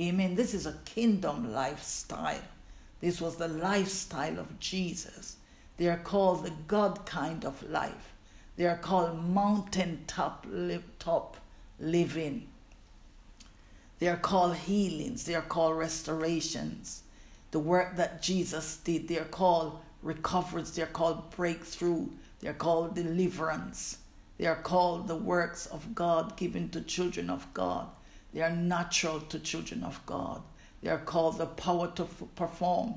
Amen. 0.01 0.35
This 0.35 0.55
is 0.55 0.67
a 0.67 0.79
kingdom 0.85 1.53
lifestyle. 1.53 2.43
This 3.01 3.21
was 3.21 3.37
the 3.37 3.49
lifestyle 3.49 4.39
of 4.39 4.59
Jesus. 4.59 5.37
They 5.77 5.89
are 5.89 5.99
called 5.99 6.45
the 6.45 6.53
God 6.67 7.07
kind 7.07 7.45
of 7.45 7.63
life. 7.71 8.15
They 8.57 8.67
are 8.67 8.77
called 8.77 9.25
mountaintop 9.25 10.47
top 10.99 11.37
living. 11.79 12.49
They 14.01 14.09
are 14.09 14.17
called 14.17 14.57
healings. 14.57 15.25
They 15.25 15.35
are 15.35 15.43
called 15.43 15.79
restorations. 15.79 17.03
The 17.53 17.61
work 17.61 17.97
that 17.97 18.21
Jesus 18.21 18.77
did, 18.79 19.09
they 19.09 19.19
are 19.19 19.25
called 19.25 19.79
recoveries. 20.03 20.73
They 20.73 20.83
are 20.83 20.87
called 20.87 21.31
breakthrough. 21.31 22.09
They 22.41 22.49
are 22.49 22.55
called 22.55 22.95
deliverance. 22.95 23.99
They 24.39 24.47
are 24.47 24.61
called 24.61 25.09
the 25.09 25.17
works 25.17 25.67
of 25.67 25.95
God 25.95 26.37
given 26.37 26.69
to 26.71 26.81
children 26.81 27.31
of 27.31 27.53
God. 27.55 27.89
They 28.33 28.43
are 28.43 28.51
natural 28.51 29.21
to 29.21 29.39
children 29.39 29.83
of 29.83 30.05
God. 30.07 30.43
They 30.83 30.91
are 30.91 30.99
called 30.99 31.39
the 31.39 31.47
power 31.47 31.91
to 31.97 32.05
perform. 32.37 32.95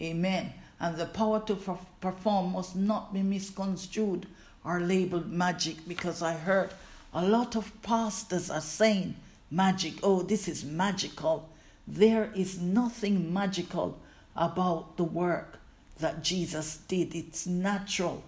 Amen. 0.00 0.52
And 0.80 0.96
the 0.96 1.06
power 1.06 1.40
to 1.46 1.56
perform 2.00 2.52
must 2.52 2.76
not 2.76 3.12
be 3.12 3.22
misconstrued 3.22 4.26
or 4.64 4.80
labeled 4.80 5.30
magic 5.30 5.88
because 5.88 6.22
I 6.22 6.34
heard 6.34 6.70
a 7.12 7.26
lot 7.26 7.56
of 7.56 7.82
pastors 7.82 8.50
are 8.50 8.60
saying 8.60 9.16
magic. 9.50 9.94
Oh, 10.02 10.22
this 10.22 10.46
is 10.48 10.64
magical. 10.64 11.48
There 11.86 12.30
is 12.34 12.60
nothing 12.60 13.32
magical 13.32 13.98
about 14.36 14.96
the 14.96 15.04
work 15.04 15.58
that 15.98 16.22
Jesus 16.22 16.78
did. 16.88 17.14
It's 17.14 17.46
natural. 17.46 18.22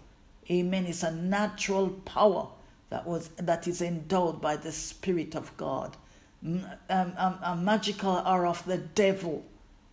Amen. 0.51 0.87
It's 0.87 1.03
a 1.03 1.13
natural 1.13 1.91
power 2.05 2.49
that 2.89 3.07
was 3.07 3.29
that 3.37 3.69
is 3.69 3.81
endowed 3.81 4.41
by 4.41 4.57
the 4.57 4.73
Spirit 4.73 5.37
of 5.37 5.57
God 5.57 5.97
um, 6.45 6.65
um, 6.89 7.39
um, 7.43 7.65
magical 7.65 8.11
are 8.11 8.47
of 8.47 8.65
the 8.65 8.79
devil. 8.79 9.45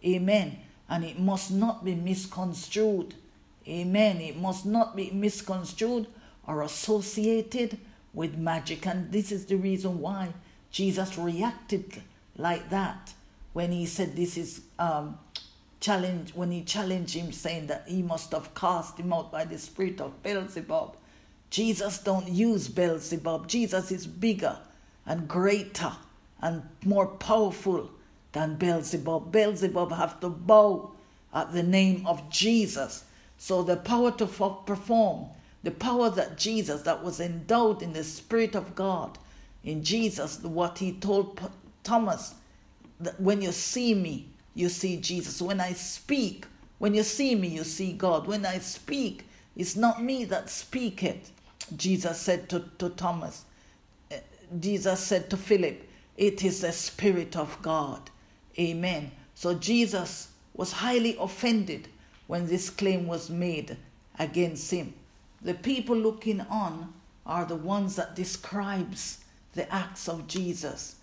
Amen. 0.06 0.60
And 0.90 1.04
it 1.04 1.20
must 1.20 1.52
not 1.52 1.84
be 1.84 1.96
misconstrued. 1.96 3.16
Amen. 3.68 4.22
It 4.22 4.38
must 4.38 4.66
not 4.66 4.96
be 4.96 5.12
misconstrued 5.12 6.08
or 6.48 6.62
associated 6.62 7.78
with 8.14 8.38
magic. 8.38 8.88
And 8.88 9.12
this 9.12 9.32
is 9.32 9.46
the 9.46 9.58
reason 9.58 10.00
why 10.00 10.30
Jesus 10.72 11.18
reacted 11.18 12.02
like 12.38 12.70
that 12.70 13.14
when 13.54 13.72
he 13.72 13.86
said 13.86 14.16
this 14.16 14.38
is 14.38 14.62
um, 14.80 15.18
challenge 15.80 16.34
when 16.34 16.52
he 16.52 16.64
challenged 16.64 17.16
him 17.16 17.32
saying 17.32 17.68
that 17.68 17.84
he 17.88 18.02
must 18.02 18.32
have 18.32 18.54
cast 18.56 18.98
him 19.00 19.12
out 19.12 19.32
by 19.32 19.44
the 19.44 19.58
spirit 19.58 20.00
of 20.00 20.24
Beelzebub. 20.24 20.96
Jesus 21.50 22.00
don't 22.00 22.28
use 22.28 22.68
Beelzebub. 22.68 23.48
Jesus 23.48 23.92
is 23.92 24.08
bigger 24.08 24.58
and 25.06 25.28
greater 25.28 25.94
and 26.42 26.64
more 26.84 27.08
powerful 27.08 27.92
than 28.32 28.56
Beelzebub. 28.56 29.32
Beelzebub 29.32 29.92
have 29.92 30.20
to 30.20 30.30
bow 30.30 30.92
at 31.34 31.54
the 31.54 31.64
name 31.64 32.06
of 32.06 32.30
Jesus. 32.30 33.04
So 33.38 33.64
the 33.64 33.78
power 33.78 34.12
to 34.12 34.26
perform, 34.26 35.28
the 35.64 35.72
power 35.72 36.10
that 36.10 36.38
Jesus, 36.38 36.82
that 36.84 37.04
was 37.04 37.20
endowed 37.20 37.82
in 37.82 37.94
the 37.94 38.04
Spirit 38.04 38.56
of 38.56 38.76
God, 38.76 39.18
in 39.64 39.84
Jesus, 39.84 40.42
what 40.42 40.80
he 40.80 40.94
told 40.94 41.40
Thomas, 41.84 42.36
that 43.00 43.20
when 43.20 43.42
you 43.42 43.52
see 43.52 43.94
me, 43.94 44.30
you 44.54 44.70
see 44.70 44.98
Jesus. 44.98 45.42
When 45.42 45.60
I 45.60 45.74
speak, 45.74 46.46
When 46.80 46.94
you 46.94 47.04
see 47.04 47.36
me, 47.36 47.48
you 47.48 47.64
see 47.64 47.94
God. 47.94 48.28
When 48.28 48.46
I 48.46 48.60
speak, 48.60 49.28
it's 49.56 49.76
not 49.76 50.04
me 50.04 50.26
that 50.26 50.50
speak 50.50 51.04
it. 51.04 51.30
Jesus 51.76 52.20
said 52.20 52.50
to, 52.50 52.66
to 52.78 52.90
Thomas, 52.90 53.46
eh, 54.12 54.20
Jesus 54.60 55.00
said 55.00 55.30
to 55.32 55.38
Philip, 55.38 55.87
it 56.18 56.44
is 56.44 56.62
the 56.62 56.72
Spirit 56.72 57.38
of 57.38 57.62
God. 57.62 58.10
Amen. 58.60 59.12
So 59.36 59.54
Jesus 59.54 60.30
was 60.54 60.72
highly 60.74 61.16
offended 61.20 61.88
when 62.26 62.48
this 62.48 62.70
claim 62.70 63.08
was 63.08 63.30
made 63.30 63.78
against 64.18 64.72
him. 64.72 64.94
The 65.42 65.54
people 65.54 65.96
looking 65.96 66.42
on 66.42 66.94
are 67.26 67.46
the 67.46 67.56
ones 67.56 67.96
that 67.98 68.16
describes 68.16 69.24
the 69.54 69.72
acts 69.74 70.10
of 70.10 70.28
Jesus 70.28 70.96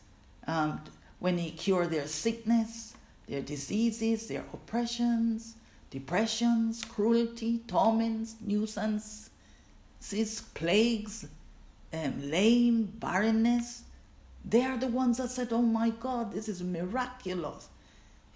um, 0.47 0.81
when 1.21 1.39
he 1.39 1.51
cured 1.51 1.91
their 1.91 2.07
sickness, 2.07 2.95
their 3.29 3.41
diseases, 3.43 4.27
their 4.27 4.45
oppressions, 4.53 5.55
depressions, 5.91 6.85
cruelty, 6.85 7.61
torments, 7.69 8.37
nuisances, 8.41 9.31
plagues, 10.55 11.27
um, 11.93 12.31
lame, 12.31 12.93
barrenness. 12.99 13.85
They 14.45 14.63
are 14.63 14.77
the 14.77 14.89
ones 14.89 15.19
that 15.19 15.31
said, 15.31 15.53
Oh 15.53 15.63
my 15.63 15.91
God, 15.91 16.33
this 16.33 16.49
is 16.49 16.63
miraculous. 16.63 17.69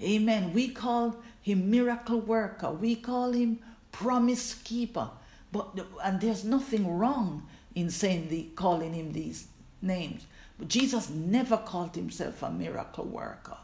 Amen. 0.01 0.53
We 0.53 0.69
call 0.69 1.17
him 1.43 1.71
miracle 1.71 2.21
worker. 2.21 2.71
We 2.71 2.97
call 2.97 3.33
him 3.33 3.59
promise 3.93 4.55
keeper. 4.55 5.11
But 5.53 5.79
and 6.03 6.21
there's 6.21 6.45
nothing 6.45 6.99
wrong 6.99 7.47
in 7.75 7.91
saying 7.91 8.29
the 8.29 8.49
calling 8.55 8.95
him 8.95 9.13
these 9.13 9.49
names. 9.83 10.27
But 10.59 10.69
Jesus 10.69 11.11
never 11.11 11.57
called 11.57 11.95
himself 11.95 12.43
a 12.43 12.51
miracle 12.51 13.05
worker. 13.05 13.57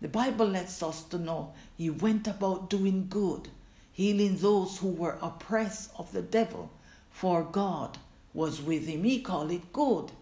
The 0.00 0.08
Bible 0.08 0.46
lets 0.46 0.82
us 0.82 1.02
to 1.04 1.18
know 1.18 1.52
he 1.76 1.90
went 1.90 2.26
about 2.26 2.70
doing 2.70 3.06
good, 3.08 3.48
healing 3.92 4.36
those 4.36 4.78
who 4.78 4.88
were 4.88 5.18
oppressed 5.20 5.90
of 5.98 6.10
the 6.12 6.22
devil, 6.22 6.70
for 7.10 7.42
God 7.42 7.98
was 8.32 8.62
with 8.62 8.86
him. 8.86 9.04
He 9.04 9.20
called 9.20 9.50
it 9.50 9.72
good. 9.72 10.12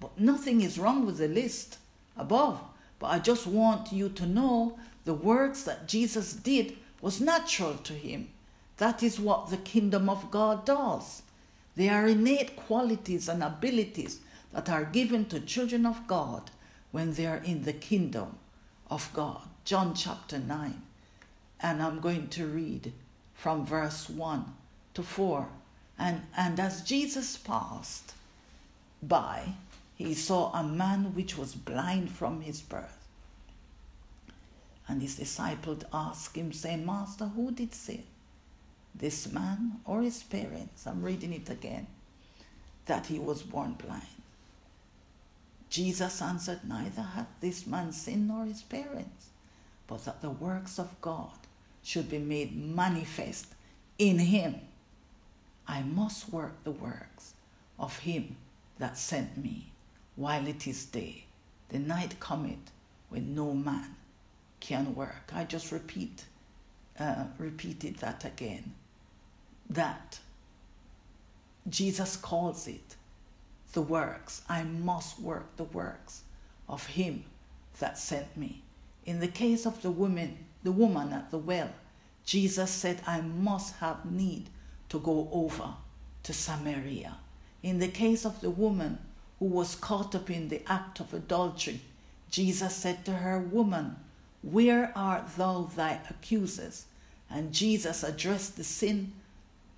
But 0.00 0.18
nothing 0.18 0.60
is 0.60 0.78
wrong 0.78 1.06
with 1.06 1.18
the 1.18 1.28
list 1.28 1.78
above. 2.16 2.60
But 2.98 3.08
I 3.08 3.18
just 3.18 3.46
want 3.46 3.92
you 3.92 4.08
to 4.10 4.26
know 4.26 4.78
the 5.04 5.14
works 5.14 5.62
that 5.62 5.88
Jesus 5.88 6.32
did 6.32 6.76
was 7.00 7.20
natural 7.20 7.74
to 7.74 7.92
him. 7.92 8.28
That 8.78 9.02
is 9.02 9.20
what 9.20 9.50
the 9.50 9.56
kingdom 9.56 10.08
of 10.08 10.30
God 10.30 10.64
does. 10.64 11.22
They 11.76 11.88
are 11.88 12.06
innate 12.06 12.56
qualities 12.56 13.28
and 13.28 13.42
abilities 13.42 14.20
that 14.52 14.68
are 14.68 14.84
given 14.84 15.26
to 15.26 15.40
children 15.40 15.86
of 15.86 16.06
God 16.06 16.50
when 16.90 17.12
they 17.12 17.26
are 17.26 17.42
in 17.44 17.62
the 17.62 17.72
kingdom 17.72 18.36
of 18.90 19.10
God. 19.12 19.42
John 19.64 19.94
chapter 19.94 20.38
9. 20.38 20.82
And 21.60 21.82
I'm 21.82 22.00
going 22.00 22.28
to 22.28 22.46
read 22.46 22.92
from 23.34 23.66
verse 23.66 24.08
1 24.08 24.44
to 24.94 25.02
4. 25.02 25.48
And, 25.98 26.22
and 26.36 26.58
as 26.58 26.82
Jesus 26.82 27.36
passed 27.36 28.14
by, 29.02 29.54
he 29.98 30.14
saw 30.14 30.52
a 30.52 30.62
man 30.62 31.12
which 31.12 31.36
was 31.36 31.56
blind 31.56 32.12
from 32.12 32.40
his 32.40 32.60
birth. 32.60 33.08
And 34.86 35.02
his 35.02 35.16
disciples 35.16 35.82
asked 35.92 36.36
him, 36.36 36.52
saying, 36.52 36.86
Master, 36.86 37.26
who 37.26 37.50
did 37.50 37.74
sin? 37.74 38.04
This 38.94 39.30
man 39.30 39.80
or 39.84 40.02
his 40.02 40.22
parents? 40.22 40.86
I'm 40.86 41.02
reading 41.02 41.32
it 41.32 41.50
again. 41.50 41.88
That 42.86 43.06
he 43.06 43.18
was 43.18 43.42
born 43.42 43.72
blind. 43.72 44.06
Jesus 45.68 46.22
answered, 46.22 46.60
Neither 46.64 47.02
hath 47.02 47.28
this 47.40 47.66
man 47.66 47.92
sinned 47.92 48.28
nor 48.28 48.44
his 48.44 48.62
parents, 48.62 49.30
but 49.88 50.04
that 50.04 50.22
the 50.22 50.30
works 50.30 50.78
of 50.78 50.98
God 51.00 51.32
should 51.82 52.08
be 52.08 52.18
made 52.18 52.56
manifest 52.56 53.48
in 53.98 54.20
him. 54.20 54.60
I 55.66 55.82
must 55.82 56.32
work 56.32 56.62
the 56.62 56.70
works 56.70 57.34
of 57.80 57.98
him 57.98 58.36
that 58.78 58.96
sent 58.96 59.36
me 59.36 59.72
while 60.18 60.48
it 60.48 60.66
is 60.66 60.84
day. 60.86 61.24
The 61.68 61.78
night 61.78 62.18
cometh 62.18 62.72
when 63.08 63.36
no 63.36 63.54
man 63.54 63.94
can 64.58 64.94
work. 64.96 65.30
I 65.32 65.44
just 65.44 65.70
repeat, 65.70 66.24
uh, 66.98 67.26
repeated 67.38 67.98
that 67.98 68.24
again. 68.24 68.74
That 69.70 70.18
Jesus 71.68 72.16
calls 72.16 72.66
it 72.66 72.96
the 73.74 73.82
works. 73.82 74.42
I 74.48 74.64
must 74.64 75.20
work 75.20 75.56
the 75.56 75.64
works 75.64 76.22
of 76.68 76.84
him 76.86 77.24
that 77.78 77.96
sent 77.96 78.36
me. 78.36 78.62
In 79.06 79.20
the 79.20 79.28
case 79.28 79.66
of 79.66 79.80
the 79.82 79.90
woman, 79.92 80.36
the 80.64 80.72
woman 80.72 81.12
at 81.12 81.30
the 81.30 81.38
well, 81.38 81.70
Jesus 82.24 82.72
said, 82.72 83.00
I 83.06 83.20
must 83.20 83.76
have 83.76 84.04
need 84.04 84.48
to 84.88 84.98
go 84.98 85.28
over 85.30 85.74
to 86.24 86.32
Samaria. 86.32 87.18
In 87.62 87.78
the 87.78 87.88
case 87.88 88.26
of 88.26 88.40
the 88.40 88.50
woman 88.50 88.98
who 89.38 89.46
was 89.46 89.74
caught 89.74 90.14
up 90.14 90.30
in 90.30 90.48
the 90.48 90.62
act 90.66 91.00
of 91.00 91.14
adultery, 91.14 91.80
Jesus 92.30 92.74
said 92.74 93.04
to 93.04 93.12
her, 93.12 93.38
Woman, 93.38 93.96
where 94.42 94.92
art 94.96 95.36
thou 95.36 95.70
thy 95.74 96.00
accusers? 96.10 96.86
And 97.30 97.52
Jesus 97.52 98.02
addressed 98.02 98.56
the 98.56 98.64
sin, 98.64 99.12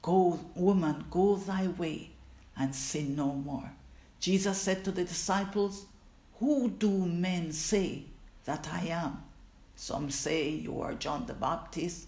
Go, 0.02 0.40
woman, 0.54 1.04
go 1.10 1.36
thy 1.36 1.66
way 1.66 2.10
and 2.56 2.74
sin 2.74 3.16
no 3.16 3.32
more. 3.32 3.72
Jesus 4.18 4.58
said 4.58 4.84
to 4.84 4.92
the 4.92 5.04
disciples, 5.04 5.86
Who 6.38 6.70
do 6.70 6.90
men 6.90 7.52
say 7.52 8.04
that 8.44 8.68
I 8.72 8.86
am? 8.86 9.22
Some 9.76 10.10
say 10.10 10.50
you 10.50 10.80
are 10.80 10.94
John 10.94 11.26
the 11.26 11.34
Baptist. 11.34 12.06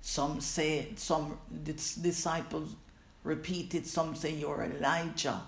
Some 0.00 0.40
say, 0.40 0.88
some 0.96 1.38
disciples 1.62 2.74
repeated, 3.22 3.86
some 3.86 4.14
say 4.14 4.34
you're 4.34 4.64
Elijah. 4.64 5.40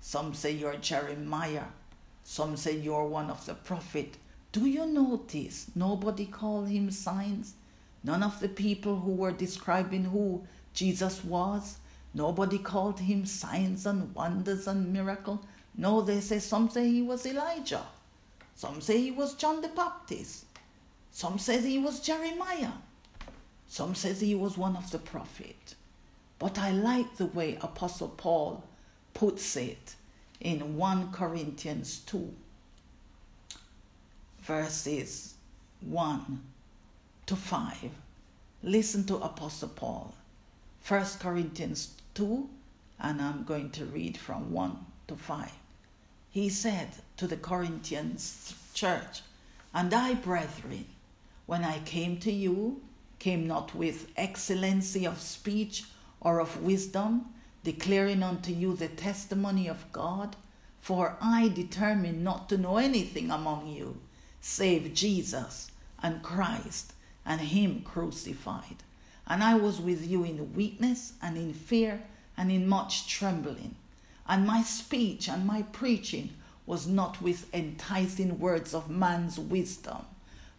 Some 0.00 0.34
say 0.34 0.52
you're 0.52 0.76
Jeremiah. 0.76 1.64
Some 2.24 2.56
say 2.56 2.76
you're 2.76 3.06
one 3.06 3.30
of 3.30 3.44
the 3.46 3.54
prophet. 3.54 4.16
Do 4.52 4.66
you 4.66 4.86
notice 4.86 5.70
nobody 5.74 6.26
called 6.26 6.68
him 6.68 6.90
signs? 6.90 7.54
None 8.04 8.22
of 8.22 8.40
the 8.40 8.48
people 8.48 9.00
who 9.00 9.12
were 9.12 9.32
describing 9.32 10.04
who 10.04 10.46
Jesus 10.72 11.24
was 11.24 11.78
Nobody 12.14 12.58
called 12.58 13.00
him 13.00 13.26
signs 13.26 13.86
and 13.86 14.14
wonders 14.14 14.66
and 14.66 14.92
miracle. 14.92 15.44
No, 15.76 16.00
they 16.00 16.20
say 16.20 16.38
some 16.38 16.70
say 16.70 16.88
he 16.88 17.02
was 17.02 17.26
Elijah. 17.26 17.84
Some 18.54 18.80
say 18.80 19.00
he 19.00 19.10
was 19.10 19.34
John 19.34 19.60
the 19.60 19.68
Baptist. 19.68 20.46
Some 21.12 21.38
say 21.38 21.60
he 21.60 21.78
was 21.78 22.00
Jeremiah. 22.00 22.72
Some 23.66 23.94
says 23.94 24.20
he 24.20 24.34
was 24.34 24.56
one 24.56 24.76
of 24.76 24.90
the 24.90 24.98
prophet. 24.98 25.74
But 26.38 26.58
I 26.58 26.70
like 26.70 27.16
the 27.16 27.26
way 27.26 27.58
Apostle 27.60 28.08
Paul 28.08 28.64
puts 29.18 29.56
it 29.56 29.96
in 30.40 30.76
1 30.76 31.10
Corinthians 31.10 31.98
2, 32.06 32.32
verses 34.42 35.34
1 35.80 36.40
to 37.26 37.34
5. 37.34 37.90
Listen 38.62 39.02
to 39.02 39.16
Apostle 39.16 39.70
Paul. 39.70 40.14
1 40.86 41.04
Corinthians 41.18 41.94
2, 42.14 42.48
and 43.00 43.20
I'm 43.20 43.42
going 43.42 43.70
to 43.70 43.86
read 43.86 44.16
from 44.16 44.52
1 44.52 44.86
to 45.08 45.16
5. 45.16 45.50
He 46.30 46.48
said 46.48 46.90
to 47.16 47.26
the 47.26 47.36
Corinthians 47.36 48.54
church, 48.72 49.22
And 49.74 49.92
I, 49.92 50.14
brethren, 50.14 50.84
when 51.46 51.64
I 51.64 51.80
came 51.80 52.18
to 52.18 52.30
you, 52.30 52.82
came 53.18 53.48
not 53.48 53.74
with 53.74 54.12
excellency 54.16 55.04
of 55.04 55.20
speech 55.20 55.82
or 56.20 56.38
of 56.38 56.62
wisdom, 56.62 57.34
declaring 57.64 58.22
unto 58.22 58.52
you 58.52 58.74
the 58.74 58.88
testimony 58.88 59.68
of 59.68 59.90
God, 59.92 60.36
for 60.80 61.16
I 61.20 61.48
determined 61.48 62.22
not 62.22 62.48
to 62.48 62.58
know 62.58 62.76
anything 62.76 63.30
among 63.30 63.68
you 63.68 64.00
save 64.40 64.94
Jesus 64.94 65.70
and 66.02 66.22
Christ 66.22 66.92
and 67.26 67.40
Him 67.40 67.82
crucified. 67.82 68.76
And 69.26 69.42
I 69.42 69.54
was 69.54 69.80
with 69.80 70.06
you 70.06 70.24
in 70.24 70.54
weakness 70.54 71.12
and 71.20 71.36
in 71.36 71.52
fear 71.52 72.02
and 72.36 72.50
in 72.50 72.66
much 72.66 73.08
trembling. 73.08 73.74
And 74.26 74.46
my 74.46 74.62
speech 74.62 75.28
and 75.28 75.46
my 75.46 75.62
preaching 75.62 76.30
was 76.64 76.86
not 76.86 77.20
with 77.20 77.52
enticing 77.54 78.38
words 78.38 78.74
of 78.74 78.90
man's 78.90 79.38
wisdom, 79.38 80.04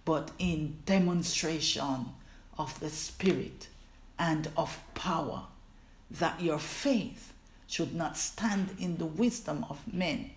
but 0.05 0.31
in 0.39 0.77
demonstration 0.85 2.07
of 2.57 2.79
the 2.79 2.89
Spirit 2.89 3.67
and 4.17 4.49
of 4.57 4.81
power, 4.93 5.43
that 6.11 6.41
your 6.41 6.59
faith 6.59 7.33
should 7.67 7.93
not 7.93 8.17
stand 8.17 8.75
in 8.79 8.97
the 8.97 9.05
wisdom 9.05 9.65
of 9.69 9.81
men, 9.91 10.31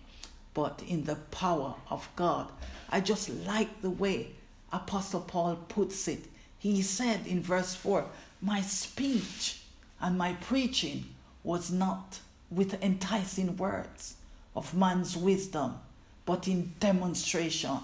but 0.53 0.83
in 0.87 1.05
the 1.05 1.15
power 1.15 1.75
of 1.89 2.07
God. 2.15 2.51
I 2.89 3.01
just 3.01 3.29
like 3.29 3.81
the 3.81 3.89
way 3.89 4.31
Apostle 4.71 5.21
Paul 5.21 5.57
puts 5.67 6.07
it 6.07 6.27
he 6.63 6.81
said 6.81 7.27
in 7.27 7.41
verse 7.41 7.75
4 7.75 8.05
My 8.39 8.61
speech 8.61 9.63
and 9.99 10.17
my 10.17 10.31
preaching 10.31 11.13
was 11.43 11.69
not 11.69 12.21
with 12.49 12.81
enticing 12.81 13.57
words 13.57 14.15
of 14.55 14.73
man's 14.73 15.17
wisdom, 15.17 15.79
but 16.25 16.47
in 16.47 16.73
demonstration 16.79 17.79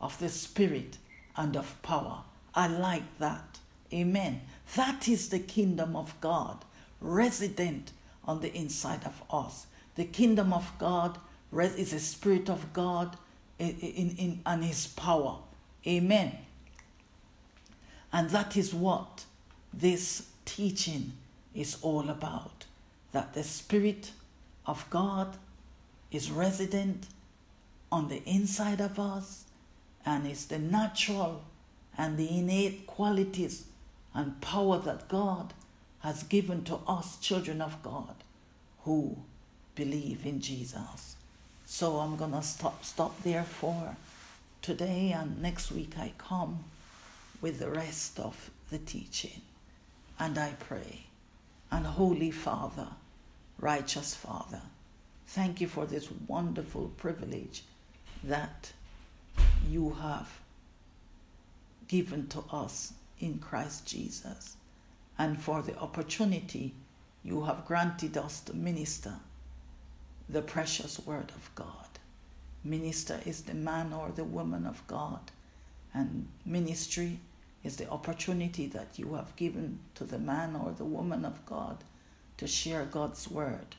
of 0.00 0.16
the 0.20 0.28
Spirit 0.28 0.98
and 1.36 1.56
of 1.56 1.82
power. 1.82 2.22
I 2.54 2.68
like 2.68 3.18
that. 3.18 3.58
Amen. 3.92 4.42
That 4.76 5.08
is 5.08 5.30
the 5.30 5.40
kingdom 5.40 5.96
of 5.96 6.14
God, 6.20 6.64
resident 7.00 7.92
on 8.24 8.40
the 8.40 8.54
inside 8.54 9.04
of 9.04 9.22
us. 9.30 9.66
The 9.94 10.04
kingdom 10.04 10.52
of 10.52 10.72
God 10.78 11.18
is 11.52 11.90
the 11.90 11.98
Spirit 11.98 12.48
of 12.48 12.72
God 12.72 13.16
in, 13.58 13.76
in, 13.80 14.16
in, 14.16 14.40
and 14.46 14.64
His 14.64 14.86
power. 14.86 15.38
Amen. 15.86 16.38
And 18.12 18.30
that 18.30 18.56
is 18.56 18.74
what 18.74 19.24
this 19.72 20.28
teaching 20.44 21.12
is 21.54 21.78
all 21.82 22.08
about. 22.08 22.66
That 23.12 23.34
the 23.34 23.42
Spirit 23.42 24.12
of 24.66 24.88
God 24.90 25.36
is 26.10 26.30
resident 26.30 27.06
on 27.90 28.08
the 28.08 28.22
inside 28.24 28.80
of 28.80 28.98
us 28.98 29.44
and 30.04 30.26
it's 30.26 30.44
the 30.46 30.58
natural 30.58 31.42
and 31.98 32.16
the 32.16 32.38
innate 32.38 32.86
qualities 32.86 33.64
and 34.14 34.40
power 34.40 34.78
that 34.78 35.08
God 35.08 35.52
has 36.00 36.22
given 36.24 36.64
to 36.64 36.76
us, 36.86 37.18
children 37.18 37.60
of 37.60 37.82
God, 37.82 38.14
who 38.84 39.16
believe 39.74 40.24
in 40.24 40.40
Jesus. 40.40 41.16
So 41.66 41.98
I'm 41.98 42.16
going 42.16 42.32
to 42.32 42.42
stop, 42.42 42.84
stop 42.84 43.22
there 43.22 43.44
for 43.44 43.96
today, 44.62 45.14
and 45.16 45.40
next 45.40 45.70
week 45.70 45.92
I 45.98 46.12
come 46.18 46.64
with 47.40 47.58
the 47.58 47.70
rest 47.70 48.18
of 48.18 48.50
the 48.70 48.78
teaching. 48.78 49.42
And 50.18 50.36
I 50.38 50.54
pray. 50.58 51.06
And 51.70 51.86
Holy 51.86 52.30
Father, 52.30 52.88
righteous 53.58 54.14
Father, 54.14 54.60
thank 55.28 55.60
you 55.60 55.68
for 55.68 55.86
this 55.86 56.08
wonderful 56.26 56.90
privilege 56.96 57.62
that 58.24 58.72
you 59.68 59.96
have 60.00 60.40
given 61.88 62.26
to 62.28 62.42
us 62.52 62.92
in 63.18 63.38
Christ 63.38 63.86
Jesus 63.86 64.56
and 65.20 65.38
for 65.38 65.60
the 65.60 65.78
opportunity 65.78 66.72
you 67.22 67.44
have 67.44 67.66
granted 67.66 68.16
us 68.16 68.40
to 68.40 68.56
minister 68.56 69.12
the 70.30 70.40
precious 70.40 70.98
word 71.04 71.30
of 71.36 71.54
God. 71.54 71.90
Minister 72.64 73.20
is 73.26 73.42
the 73.42 73.52
man 73.52 73.92
or 73.92 74.10
the 74.14 74.24
woman 74.24 74.64
of 74.66 74.86
God, 74.86 75.20
and 75.92 76.26
ministry 76.46 77.20
is 77.62 77.76
the 77.76 77.90
opportunity 77.90 78.66
that 78.68 78.98
you 78.98 79.12
have 79.12 79.36
given 79.36 79.80
to 79.94 80.04
the 80.04 80.18
man 80.18 80.56
or 80.56 80.72
the 80.72 80.86
woman 80.86 81.26
of 81.26 81.44
God 81.44 81.84
to 82.38 82.46
share 82.46 82.86
God's 82.86 83.30
word 83.30 83.76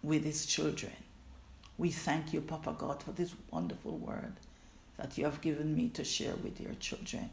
with 0.00 0.22
his 0.22 0.46
children. 0.46 0.92
We 1.76 1.90
thank 1.90 2.32
you, 2.32 2.40
Papa 2.40 2.76
God, 2.78 3.02
for 3.02 3.10
this 3.10 3.34
wonderful 3.50 3.96
word 3.98 4.34
that 4.96 5.18
you 5.18 5.24
have 5.24 5.40
given 5.40 5.74
me 5.74 5.88
to 5.88 6.04
share 6.04 6.36
with 6.36 6.60
your 6.60 6.74
children. 6.74 7.30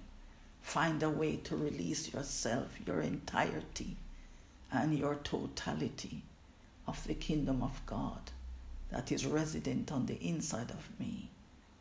Find 0.62 1.02
a 1.04 1.10
way 1.10 1.38
to 1.38 1.56
release 1.56 2.14
yourself, 2.14 2.68
your 2.86 3.02
entirety, 3.02 3.98
and 4.72 4.98
your 4.98 5.16
totality 5.16 6.24
of 6.88 7.06
the 7.06 7.14
kingdom 7.14 7.62
of 7.62 7.82
God 7.86 8.32
that 8.92 9.12
is 9.12 9.26
resident 9.26 9.92
on 9.92 10.06
the 10.06 10.20
inside 10.22 10.72
of 10.72 10.90
me. 11.00 11.30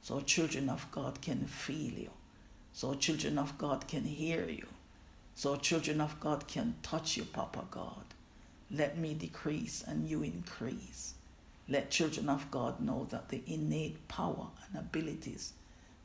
So 0.02 0.20
children 0.20 0.68
of 0.68 0.90
God 0.90 1.20
can 1.20 1.46
feel 1.46 1.92
you. 1.92 2.10
So 2.72 2.94
children 2.94 3.38
of 3.38 3.58
God 3.58 3.86
can 3.86 4.04
hear 4.04 4.48
you. 4.48 4.66
So 5.34 5.56
children 5.56 6.00
of 6.00 6.18
God 6.20 6.46
can 6.48 6.74
touch 6.82 7.16
you, 7.16 7.24
Papa 7.24 7.64
God. 7.70 8.04
Let 8.70 8.96
me 8.98 9.14
decrease 9.14 9.82
and 9.86 10.08
you 10.08 10.22
increase. 10.22 11.14
Let 11.68 11.90
children 11.90 12.28
of 12.28 12.50
God 12.50 12.80
know 12.80 13.06
that 13.10 13.28
the 13.28 13.42
innate 13.46 14.06
power 14.08 14.48
and 14.66 14.80
abilities 14.80 15.52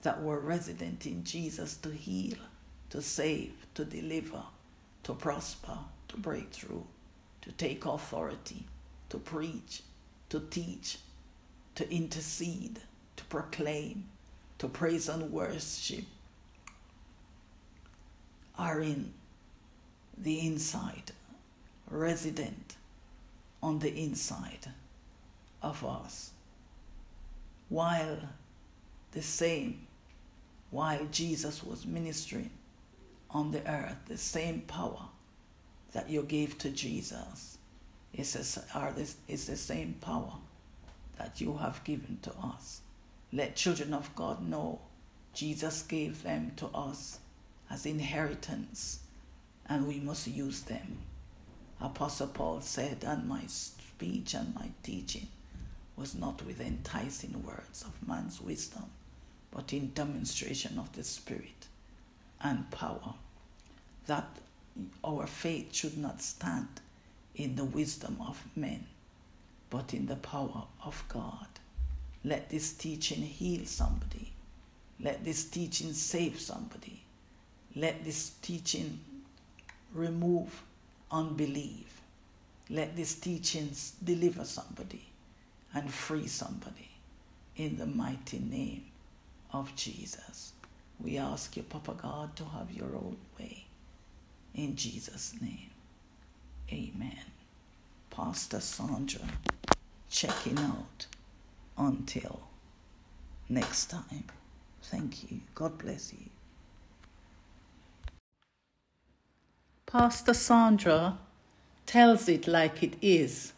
that 0.02 0.22
were 0.22 0.40
resident 0.40 1.06
in 1.06 1.24
Jesus 1.24 1.78
to 1.78 1.90
heal, 1.90 2.38
to 2.96 3.02
save, 3.02 3.52
to 3.74 3.84
deliver, 3.84 4.42
to 5.04 5.14
prosper, 5.14 5.78
to 6.08 6.16
break 6.16 6.50
through, 6.54 6.86
to 7.42 7.52
take 7.52 7.86
authority, 7.86 8.64
to 9.10 9.18
preach, 9.18 9.82
to 10.30 10.40
teach, 10.50 11.00
to 11.76 11.94
intercede, 11.94 12.80
to 13.18 13.26
proclaim, 13.26 14.06
to 14.60 14.70
praise 14.70 15.10
and 15.10 15.30
worship 15.30 16.06
are 18.58 18.80
in 18.80 19.14
the 20.18 20.48
inside, 20.48 21.12
resident 21.92 22.78
on 23.62 23.80
the 23.80 23.94
inside 23.94 24.72
of 25.62 25.84
us. 25.84 26.32
While 27.68 28.20
the 29.12 29.22
same, 29.22 29.86
while 30.72 31.04
Jesus 31.12 31.62
was 31.62 31.86
ministering 31.86 32.52
on 33.30 33.52
the 33.52 33.68
earth, 33.70 33.98
the 34.08 34.18
same 34.18 34.62
power 34.62 35.10
that 35.94 36.10
you 36.10 36.24
gave 36.24 36.58
to 36.60 36.70
Jesus 36.70 37.58
is, 38.14 38.36
is 39.28 39.48
the 39.48 39.56
same 39.56 39.96
power 40.02 40.34
that 41.18 41.40
you 41.42 41.58
have 41.58 41.84
given 41.84 42.20
to 42.22 42.32
us. 42.44 42.82
Let 43.32 43.56
children 43.56 43.94
of 43.94 44.14
God 44.16 44.48
know 44.48 44.80
Jesus 45.34 45.82
gave 45.82 46.24
them 46.24 46.52
to 46.58 46.68
us 46.68 47.20
as 47.70 47.86
inheritance 47.86 49.00
and 49.68 49.88
we 49.88 50.00
must 50.00 50.28
use 50.28 50.62
them. 50.62 51.00
Apostle 51.82 52.28
Paul 52.28 52.62
said, 52.62 53.04
and 53.06 53.28
my 53.28 53.42
speech 53.48 54.34
and 54.34 54.56
my 54.56 54.70
teaching 54.84 55.28
was 55.96 56.16
not 56.16 56.46
with 56.46 56.62
enticing 56.62 57.44
words 57.44 57.84
of 57.84 58.08
man's 58.08 58.40
wisdom, 58.42 58.86
but 59.52 59.74
in 59.74 59.92
demonstration 59.94 60.78
of 60.78 60.92
the 60.94 61.04
Spirit 61.04 61.68
and 62.42 62.70
power, 62.72 63.14
that 64.08 64.28
our 65.04 65.26
faith 65.28 65.74
should 65.74 65.98
not 65.98 66.22
stand 66.22 66.68
in 67.36 67.56
the 67.56 67.66
wisdom 67.66 68.18
of 68.26 68.44
men, 68.56 68.86
but 69.70 69.94
in 69.94 70.06
the 70.06 70.16
power 70.16 70.64
of 70.84 71.04
God. 71.10 71.48
Let 72.24 72.50
this 72.50 72.74
teaching 72.74 73.22
heal 73.22 73.66
somebody. 73.66 74.32
Let 75.00 75.24
this 75.24 75.46
teaching 75.46 75.94
save 75.94 76.40
somebody. 76.40 77.04
Let 77.76 78.04
this 78.04 78.32
teaching 78.42 79.00
remove 79.94 80.64
unbelief. 81.12 82.02
Let 82.70 82.96
this 82.96 83.16
teachings 83.16 83.94
deliver 84.04 84.44
somebody 84.44 85.06
and 85.74 85.94
free 85.94 86.28
somebody 86.28 86.90
in 87.58 87.78
the 87.78 87.86
mighty 87.86 88.40
name 88.40 88.86
of 89.54 89.76
Jesus. 89.76 90.54
We 91.00 91.18
ask 91.18 91.56
you, 91.58 91.64
Papa 91.64 91.96
God, 92.02 92.36
to 92.38 92.46
have 92.46 92.72
your 92.72 92.96
own 92.96 93.18
way. 93.40 93.66
In 94.54 94.76
Jesus' 94.76 95.36
name, 95.42 95.70
amen. 96.72 97.20
Pastor 98.10 98.60
Sandra 98.62 99.22
checking 100.10 100.58
out 100.60 101.08
until 101.78 102.42
next 103.50 103.88
time. 103.88 104.24
Thank 104.84 105.30
you. 105.30 105.42
God 105.54 105.78
bless 105.78 106.14
you. 106.14 106.30
Pastor 109.86 110.34
Sandra 110.34 111.18
tells 111.86 112.30
it 112.30 112.48
like 112.48 112.82
it 112.82 112.96
is 113.02 113.54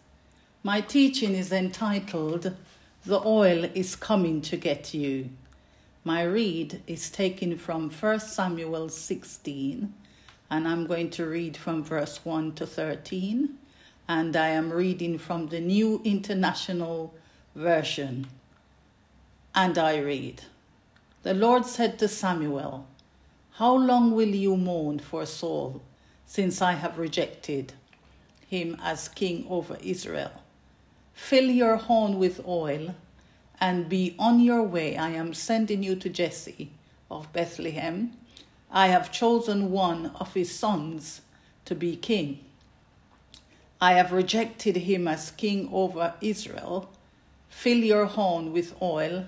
my 0.63 0.81
teaching 0.81 1.33
is 1.33 1.53
entitled 1.53 2.53
The 3.05 3.25
Oil 3.25 3.69
is 3.73 3.95
Coming 3.95 4.41
to 4.41 4.57
Get 4.57 4.93
You. 4.93 5.29
My 6.07 6.23
read 6.23 6.81
is 6.87 7.09
taken 7.09 7.57
from 7.57 7.89
1 7.89 8.19
Samuel 8.21 8.87
16, 8.87 9.93
and 10.49 10.65
I'm 10.65 10.87
going 10.87 11.09
to 11.09 11.25
read 11.25 11.57
from 11.57 11.83
verse 11.83 12.23
1 12.23 12.53
to 12.53 12.65
13, 12.65 13.57
and 14.07 14.33
I 14.37 14.47
am 14.47 14.71
reading 14.71 15.17
from 15.17 15.47
the 15.47 15.59
New 15.59 15.99
International 16.05 17.13
Version. 17.53 18.27
And 19.53 19.77
I 19.77 19.97
read 19.97 20.43
The 21.23 21.33
Lord 21.33 21.65
said 21.65 21.99
to 21.99 22.07
Samuel, 22.07 22.87
How 23.55 23.75
long 23.75 24.11
will 24.11 24.33
you 24.33 24.55
mourn 24.55 24.99
for 24.99 25.25
Saul, 25.25 25.81
since 26.25 26.61
I 26.61 26.71
have 26.71 26.97
rejected 26.97 27.73
him 28.47 28.77
as 28.81 29.09
king 29.09 29.45
over 29.49 29.77
Israel? 29.81 30.31
Fill 31.13 31.49
your 31.49 31.75
horn 31.75 32.17
with 32.17 32.47
oil 32.47 32.95
and 33.59 33.89
be 33.89 34.15
on 34.19 34.39
your 34.39 34.63
way. 34.63 34.97
I 34.97 35.09
am 35.09 35.33
sending 35.33 35.83
you 35.83 35.95
to 35.95 36.09
Jesse 36.09 36.71
of 37.09 37.31
Bethlehem. 37.33 38.13
I 38.71 38.87
have 38.87 39.11
chosen 39.11 39.71
one 39.71 40.07
of 40.19 40.33
his 40.33 40.53
sons 40.53 41.21
to 41.65 41.75
be 41.75 41.95
king. 41.95 42.43
I 43.79 43.93
have 43.93 44.11
rejected 44.11 44.77
him 44.77 45.07
as 45.07 45.31
king 45.31 45.69
over 45.71 46.13
Israel. 46.21 46.89
Fill 47.49 47.77
your 47.77 48.05
horn 48.05 48.51
with 48.51 48.75
oil 48.81 49.27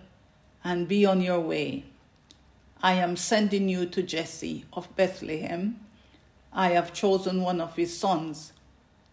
and 0.63 0.87
be 0.87 1.05
on 1.05 1.21
your 1.21 1.39
way. 1.39 1.85
I 2.81 2.93
am 2.93 3.15
sending 3.15 3.69
you 3.69 3.85
to 3.87 4.01
Jesse 4.01 4.65
of 4.73 4.93
Bethlehem. 4.95 5.79
I 6.51 6.69
have 6.69 6.93
chosen 6.93 7.41
one 7.41 7.61
of 7.61 7.75
his 7.75 7.97
sons 7.97 8.53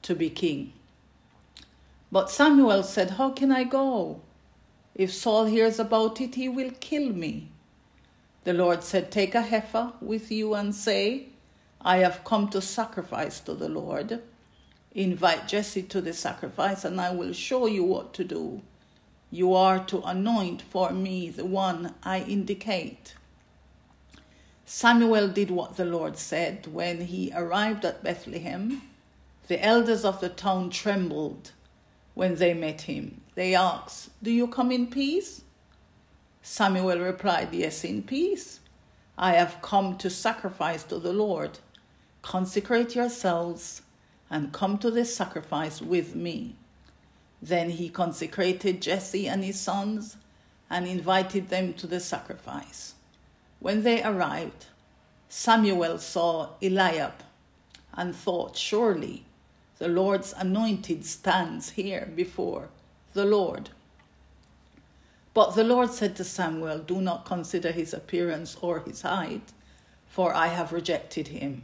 to 0.03 0.15
be 0.15 0.31
king. 0.31 0.73
But 2.11 2.31
Samuel 2.31 2.83
said, 2.83 3.13
How 3.13 3.31
can 3.31 3.51
I 3.51 3.65
go? 3.65 4.21
If 4.97 5.13
Saul 5.13 5.45
hears 5.45 5.79
about 5.79 6.23
it, 6.23 6.37
he 6.37 6.49
will 6.49 6.71
kill 6.81 7.13
me. 7.13 7.51
The 8.45 8.55
Lord 8.55 8.83
said, 8.83 9.13
Take 9.13 9.35
a 9.35 9.43
heifer 9.43 9.93
with 10.01 10.33
you 10.33 10.55
and 10.55 10.75
say, 10.75 11.27
I 11.83 11.99
have 11.99 12.25
come 12.25 12.49
to 12.49 12.63
sacrifice 12.63 13.39
to 13.41 13.53
the 13.53 13.69
Lord. 13.69 14.23
Invite 14.95 15.49
Jesse 15.49 15.83
to 15.83 16.01
the 16.01 16.15
sacrifice, 16.15 16.83
and 16.83 16.99
I 16.99 17.13
will 17.13 17.35
show 17.35 17.67
you 17.67 17.85
what 17.85 18.15
to 18.15 18.25
do. 18.25 18.63
You 19.31 19.53
are 19.53 19.85
to 19.85 20.01
anoint 20.01 20.63
for 20.63 20.91
me 20.93 21.29
the 21.29 21.45
one 21.45 21.95
I 22.03 22.21
indicate. 22.21 23.17
Samuel 24.65 25.29
did 25.29 25.51
what 25.51 25.77
the 25.77 25.85
Lord 25.85 26.17
said. 26.17 26.69
When 26.69 27.03
he 27.03 27.31
arrived 27.35 27.85
at 27.85 28.03
Bethlehem, 28.03 28.81
the 29.47 29.63
elders 29.63 30.07
of 30.07 30.21
the 30.21 30.31
town 30.31 30.71
trembled 30.71 31.53
when 32.17 32.35
they 32.37 32.55
met 32.55 32.81
him. 32.81 33.21
They 33.35 33.55
asked, 33.55 34.09
Do 34.23 34.33
you 34.33 34.49
come 34.49 34.73
in 34.73 34.87
peace? 34.87 35.43
Samuel 36.41 36.99
replied, 36.99 37.53
Yes, 37.53 37.85
in 37.85 38.03
peace. 38.03 38.61
I 39.19 39.33
have 39.33 39.61
come 39.61 39.99
to 39.99 40.09
sacrifice 40.09 40.83
to 40.85 40.99
the 40.99 41.13
Lord. 41.13 41.59
Consecrate 42.23 42.95
yourselves 42.95 43.83
and 44.31 44.51
come 44.51 44.79
to 44.79 44.91
this 44.91 45.15
sacrifice 45.15 45.83
with 45.83 46.15
me. 46.15 46.57
Then 47.43 47.69
he 47.69 47.91
consecrated 47.91 48.81
Jesse 48.81 49.29
and 49.29 49.45
his 49.45 49.61
sons 49.61 50.17
and 50.71 50.87
invited 50.87 51.51
them 51.51 51.75
to 51.75 51.87
the 51.87 52.01
sacrifice. 52.01 52.95
When 53.61 53.83
they 53.83 54.03
arrived, 54.03 54.67
Samuel 55.29 55.99
saw 55.99 56.55
Eliab 56.63 57.13
and 57.93 58.17
thought, 58.17 58.57
Surely 58.57 59.27
the 59.79 59.89
Lord's 59.89 60.33
anointed 60.33 61.05
stands 61.05 61.71
here 61.71 62.11
before 62.15 62.69
the 63.13 63.25
Lord. 63.25 63.71
But 65.35 65.55
the 65.55 65.65
Lord 65.65 65.91
said 65.91 66.17
to 66.17 66.25
Samuel, 66.25 66.79
Do 66.79 67.01
not 67.03 67.27
consider 67.27 67.71
his 67.73 67.93
appearance 67.93 68.57
or 68.63 68.81
his 68.81 69.03
height, 69.03 69.53
for 70.09 70.35
I 70.35 70.47
have 70.47 70.73
rejected 70.73 71.29
him. 71.29 71.63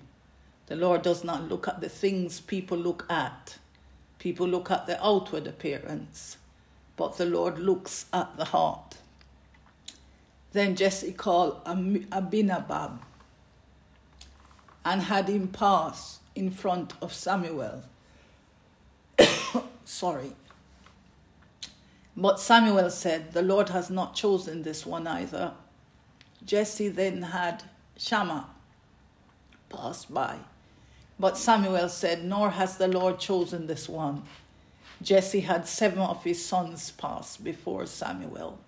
The 0.67 0.77
Lord 0.77 1.03
does 1.03 1.25
not 1.25 1.49
look 1.49 1.67
at 1.67 1.81
the 1.81 1.89
things 1.89 2.41
people 2.41 2.77
look 2.77 3.07
at. 3.11 3.59
People 4.19 4.47
look 4.47 4.71
at 4.71 4.87
the 4.87 5.03
outward 5.05 5.47
appearance, 5.47 6.37
but 6.97 7.17
the 7.17 7.27
Lord 7.27 7.59
looks 7.59 8.07
at 8.13 8.37
the 8.37 8.45
heart. 8.45 8.97
Then 10.53 10.77
Jesse 10.77 11.13
called 11.13 11.61
Abinadab 11.65 13.01
and 14.85 15.03
had 15.03 15.29
him 15.29 15.49
pass 15.49 16.19
in 16.35 16.51
front 16.51 16.93
of 17.01 17.13
Samuel. 17.13 17.85
Sorry. 19.85 20.33
But 22.17 22.41
Samuel 22.41 22.91
said, 22.91 23.33
The 23.33 23.43
Lord 23.43 23.71
has 23.71 23.91
not 23.91 24.15
chosen 24.15 24.63
this 24.63 24.85
one 24.85 25.07
either. 25.07 25.53
Jesse 26.45 26.89
then 26.89 27.23
had 27.23 27.63
Shammah 27.97 28.49
pass 29.69 30.05
by. 30.05 30.37
But 31.19 31.39
Samuel 31.39 31.89
said, 31.89 32.25
Nor 32.25 32.51
has 32.51 32.77
the 32.77 32.89
Lord 32.89 33.19
chosen 33.19 33.67
this 33.67 33.89
one. 33.89 34.23
Jesse 35.01 35.41
had 35.41 35.67
seven 35.67 36.01
of 36.01 36.23
his 36.25 36.45
sons 36.45 36.91
pass 36.93 37.37
before 37.37 37.87
Samuel. 37.87 38.59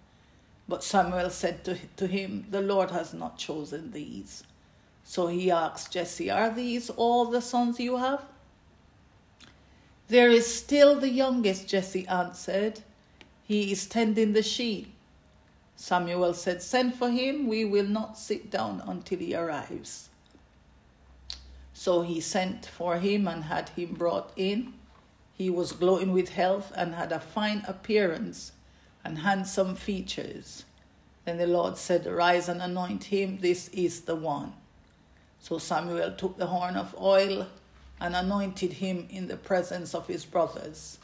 But 0.68 0.82
Samuel 0.82 1.30
said 1.30 1.64
to, 1.64 1.78
to 1.96 2.06
him, 2.06 2.46
The 2.50 2.62
Lord 2.62 2.90
has 2.90 3.12
not 3.12 3.38
chosen 3.38 3.92
these. 3.92 4.44
So 5.04 5.26
he 5.26 5.50
asked 5.50 5.92
Jesse, 5.92 6.30
Are 6.30 6.50
these 6.50 6.90
all 6.90 7.26
the 7.26 7.42
sons 7.42 7.78
you 7.78 7.98
have? 7.98 8.24
There 10.14 10.30
is 10.30 10.46
still 10.46 10.94
the 11.00 11.08
youngest, 11.08 11.66
Jesse 11.66 12.06
answered. 12.06 12.82
He 13.42 13.72
is 13.72 13.88
tending 13.88 14.32
the 14.32 14.44
sheep. 14.44 14.94
Samuel 15.74 16.34
said, 16.34 16.62
Send 16.62 16.94
for 16.94 17.10
him. 17.10 17.48
We 17.48 17.64
will 17.64 17.88
not 17.88 18.16
sit 18.16 18.48
down 18.48 18.80
until 18.86 19.18
he 19.18 19.34
arrives. 19.34 20.10
So 21.72 22.02
he 22.02 22.20
sent 22.20 22.64
for 22.64 22.98
him 22.98 23.26
and 23.26 23.42
had 23.42 23.70
him 23.70 23.94
brought 23.94 24.30
in. 24.36 24.74
He 25.32 25.50
was 25.50 25.72
glowing 25.72 26.12
with 26.12 26.28
health 26.28 26.70
and 26.76 26.94
had 26.94 27.10
a 27.10 27.18
fine 27.18 27.64
appearance 27.66 28.52
and 29.04 29.18
handsome 29.18 29.74
features. 29.74 30.64
Then 31.24 31.38
the 31.38 31.48
Lord 31.48 31.76
said, 31.76 32.06
Rise 32.06 32.48
and 32.48 32.62
anoint 32.62 33.02
him, 33.02 33.38
this 33.40 33.66
is 33.70 34.02
the 34.02 34.14
one. 34.14 34.52
So 35.40 35.58
Samuel 35.58 36.12
took 36.12 36.38
the 36.38 36.46
horn 36.46 36.76
of 36.76 36.94
oil 37.00 37.48
and 38.04 38.14
anointed 38.14 38.74
him 38.74 39.06
in 39.08 39.28
the 39.28 39.36
presence 39.36 39.94
of 39.94 40.06
his 40.06 40.26
brothers. 40.26 40.98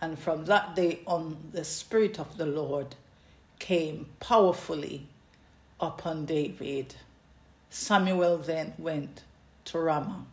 And 0.00 0.18
from 0.18 0.46
that 0.46 0.74
day 0.74 1.00
on, 1.06 1.36
the 1.52 1.62
Spirit 1.62 2.18
of 2.18 2.38
the 2.38 2.46
Lord 2.46 2.94
came 3.58 4.06
powerfully 4.18 5.08
upon 5.78 6.24
David. 6.24 6.94
Samuel 7.68 8.38
then 8.38 8.72
went 8.78 9.24
to 9.66 9.78
Ramah. 9.78 10.24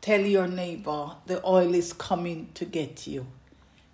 Tell 0.00 0.22
your 0.22 0.48
neighbor 0.48 1.16
the 1.26 1.46
oil 1.46 1.74
is 1.74 1.92
coming 1.92 2.48
to 2.54 2.64
get 2.64 3.06
you. 3.06 3.26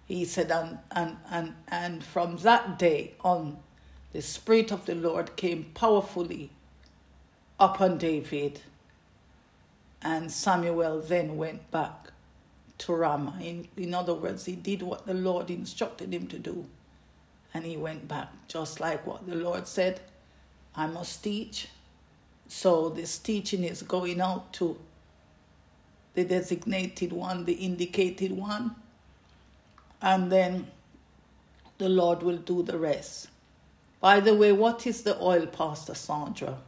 He 0.06 0.24
said, 0.24 0.52
and, 0.52 0.78
and, 0.92 1.16
and, 1.28 1.54
and 1.66 2.04
from 2.04 2.36
that 2.38 2.78
day 2.78 3.14
on, 3.24 3.56
the 4.12 4.22
Spirit 4.22 4.70
of 4.70 4.86
the 4.86 4.94
Lord 4.94 5.34
came 5.34 5.72
powerfully 5.74 6.50
upon 7.58 7.98
David. 7.98 8.60
And 10.06 10.30
Samuel 10.30 11.00
then 11.00 11.36
went 11.36 11.68
back 11.72 12.12
to 12.78 12.94
Ramah. 12.94 13.38
In, 13.40 13.66
in 13.76 13.92
other 13.92 14.14
words, 14.14 14.44
he 14.44 14.54
did 14.54 14.80
what 14.80 15.04
the 15.04 15.14
Lord 15.14 15.50
instructed 15.50 16.14
him 16.14 16.28
to 16.28 16.38
do. 16.38 16.66
And 17.52 17.64
he 17.64 17.76
went 17.76 18.06
back, 18.06 18.28
just 18.46 18.78
like 18.78 19.04
what 19.04 19.26
the 19.26 19.34
Lord 19.34 19.66
said 19.66 20.00
I 20.76 20.86
must 20.86 21.24
teach. 21.24 21.68
So 22.46 22.90
this 22.90 23.18
teaching 23.18 23.64
is 23.64 23.82
going 23.82 24.20
out 24.20 24.52
to 24.54 24.78
the 26.14 26.22
designated 26.24 27.12
one, 27.12 27.44
the 27.44 27.54
indicated 27.54 28.30
one 28.30 28.76
and 30.00 30.30
then 30.30 30.68
the 31.78 31.88
Lord 31.88 32.22
will 32.22 32.36
do 32.36 32.62
the 32.62 32.78
rest. 32.78 33.28
By 34.00 34.20
the 34.20 34.34
way, 34.34 34.52
what 34.52 34.86
is 34.86 35.02
the 35.02 35.20
oil, 35.20 35.46
Pastor 35.46 35.94
Sandra? 35.94 36.58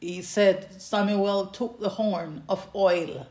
He 0.00 0.22
said 0.22 0.80
Samuel 0.80 1.46
took 1.46 1.80
the 1.80 1.88
horn 1.88 2.44
of 2.48 2.68
oil 2.74 3.26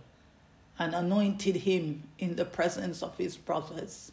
and 0.78 0.94
anointed 0.94 1.56
him 1.58 2.04
in 2.20 2.36
the 2.36 2.46
presence 2.46 3.02
of 3.02 3.18
his 3.18 3.38
brothers. 3.38 4.12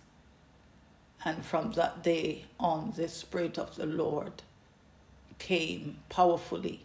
And 1.25 1.45
from 1.45 1.73
that 1.73 2.03
day 2.03 2.45
on, 2.61 2.93
the 2.97 3.09
Spirit 3.09 3.59
of 3.59 3.77
the 3.77 3.87
Lord 3.87 4.43
came 5.39 5.99
powerfully 6.09 6.81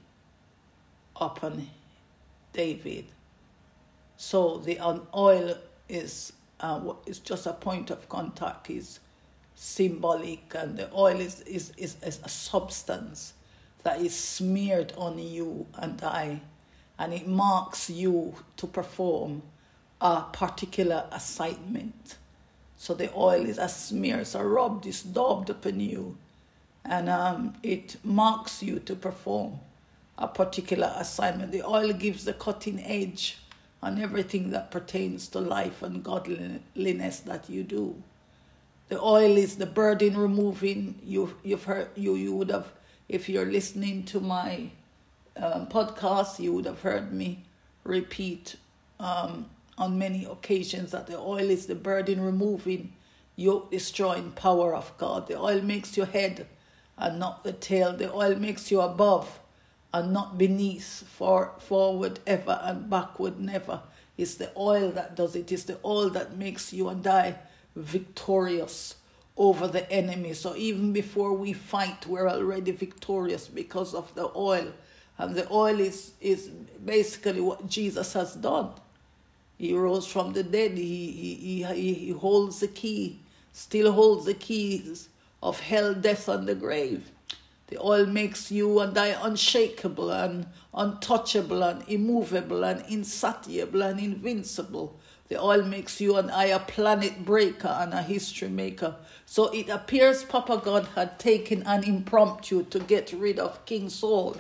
upon 1.16 1.70
David. 2.54 3.06
So 4.18 4.58
the 4.58 4.80
oil 5.14 5.56
is 5.88 6.34
uh, 6.60 6.94
is 7.06 7.20
just 7.20 7.46
a 7.46 7.54
point 7.54 7.90
of 7.90 8.10
contact 8.10 8.70
is 8.70 9.00
symbolic 9.56 10.54
and 10.56 10.78
the 10.78 10.94
oil 10.94 11.20
is, 11.20 11.42
is, 11.42 11.72
is, 11.78 11.96
is 12.04 12.20
a 12.24 12.30
substance 12.30 13.34
that 13.84 14.02
is 14.02 14.16
smeared 14.16 14.94
on 14.98 15.20
you 15.20 15.66
and 15.76 16.02
I 16.04 16.42
and 17.00 17.14
it 17.14 17.28
marks 17.28 17.90
you 17.90 18.36
to 18.58 18.68
perform 18.68 19.42
a 20.02 20.22
particular 20.34 21.06
assignment. 21.12 22.18
So 22.78 22.94
the 22.94 23.12
oil 23.16 23.46
is 23.46 23.58
a 23.58 23.70
smear, 23.70 24.20
it's 24.20 24.36
a 24.36 24.44
rub, 24.44 24.86
it's 24.86 25.02
daubed 25.02 25.50
upon 25.50 25.80
you, 25.80 26.18
and 26.86 27.10
um, 27.10 27.56
it 27.64 27.98
marks 28.04 28.62
you 28.62 28.80
to 28.80 28.96
perform 28.96 29.60
a 30.18 30.28
particular 30.28 30.94
assignment. 30.98 31.52
The 31.52 31.66
oil 31.66 31.94
gives 31.94 32.26
the 32.26 32.34
cutting 32.34 32.84
edge 32.84 33.38
on 33.82 34.02
everything 34.02 34.52
that 34.52 34.72
pertains 34.72 35.28
to 35.30 35.40
life 35.40 35.82
and 35.82 36.04
godliness 36.04 37.22
that 37.22 37.50
you 37.50 37.64
do. 37.64 37.96
The 38.90 39.02
oil 39.02 39.38
is 39.38 39.56
the 39.56 39.66
burden 39.66 40.18
removing. 40.18 41.00
You, 41.04 41.36
you've 41.44 41.64
heard, 41.64 41.90
you, 41.96 42.16
you 42.16 42.34
would 42.34 42.50
have, 42.50 42.72
if 43.10 43.28
you're 43.28 43.46
listening 43.46 44.04
to 44.04 44.20
my 44.20 44.70
um, 45.36 45.68
podcast, 45.68 46.40
you 46.40 46.54
would 46.54 46.66
have 46.66 46.82
heard 46.82 47.12
me 47.12 47.44
repeat 47.84 48.56
um, 49.00 49.48
on 49.78 49.98
many 49.98 50.26
occasions 50.26 50.92
that 50.92 51.08
the 51.08 51.18
oil 51.18 51.50
is 51.50 51.66
the 51.66 51.76
burden 51.76 52.22
removing, 52.22 52.94
yoke 53.36 53.72
destroying 53.72 54.32
power 54.32 54.76
of 54.76 54.96
God. 55.00 55.28
The 55.28 55.40
oil 55.40 55.62
makes 55.62 55.98
your 55.98 56.06
head 56.06 56.46
and 56.98 57.18
not 57.18 57.44
the 57.44 57.54
tail. 57.54 57.94
The 57.94 58.14
oil 58.14 58.36
makes 58.36 58.70
you 58.70 58.82
above 58.82 59.40
and 59.92 60.14
not 60.14 60.38
beneath, 60.38 61.04
for 61.08 61.54
forward 61.58 62.20
ever 62.28 62.60
and 62.62 62.90
backward 62.90 63.40
never. 63.40 63.82
It's 64.18 64.36
the 64.36 64.52
oil 64.56 64.92
that 64.92 65.16
does 65.16 65.36
it. 65.36 65.52
It's 65.52 65.64
the 65.64 65.80
oil 65.84 66.12
that 66.12 66.38
makes 66.38 66.74
you 66.74 66.90
and 66.90 67.06
I 67.08 67.40
victorious 67.76 68.96
over 69.38 69.68
the 69.68 69.90
enemy. 69.92 70.34
So 70.34 70.56
even 70.56 70.94
before 70.94 71.34
we 71.34 71.54
fight, 71.54 72.06
we're 72.06 72.30
already 72.30 72.72
victorious 72.72 73.48
because 73.48 73.94
of 73.94 74.14
the 74.16 74.32
oil. 74.36 74.74
And 75.18 75.36
the 75.36 75.50
oil 75.52 75.80
is, 75.80 76.12
is 76.22 76.48
basically 76.84 77.42
what 77.42 77.68
Jesus 77.68 78.14
has 78.14 78.36
done. 78.36 78.72
He 79.58 79.74
rose 79.74 80.08
from 80.08 80.34
the 80.34 80.44
dead. 80.44 80.78
He, 80.78 81.12
he, 81.12 81.64
he, 81.64 81.94
he 81.94 82.12
holds 82.12 82.60
the 82.62 82.68
key, 82.68 83.20
still 83.52 83.92
holds 83.92 84.26
the 84.26 84.34
keys 84.34 85.10
of 85.44 85.60
hell, 85.60 85.94
death, 85.94 86.28
and 86.30 86.48
the 86.48 86.56
grave. 86.56 87.12
The 87.68 87.78
oil 87.80 88.08
makes 88.08 88.52
you 88.52 88.80
and 88.80 88.98
I 88.98 89.10
unshakable 89.10 90.10
and 90.10 90.48
untouchable 90.74 91.62
and 91.62 91.84
immovable 91.88 92.64
and 92.64 92.84
insatiable 92.90 93.84
and 93.84 94.00
invincible. 94.00 94.99
The 95.30 95.40
oil 95.40 95.62
makes 95.62 96.02
you 96.02 96.18
and 96.18 96.32
I 96.32 96.46
a 96.46 96.60
planet 96.60 97.24
breaker 97.24 97.68
and 97.68 97.94
a 97.94 98.02
history 98.02 98.50
maker. 98.50 98.96
So 99.28 99.46
it 99.50 99.70
appears 99.70 100.24
Papa 100.24 100.60
God 100.64 100.88
had 100.96 101.20
taken 101.20 101.62
an 101.64 101.84
impromptu 101.84 102.64
to 102.64 102.80
get 102.80 103.14
rid 103.14 103.38
of 103.38 103.64
King 103.66 103.90
Saul. 103.90 104.38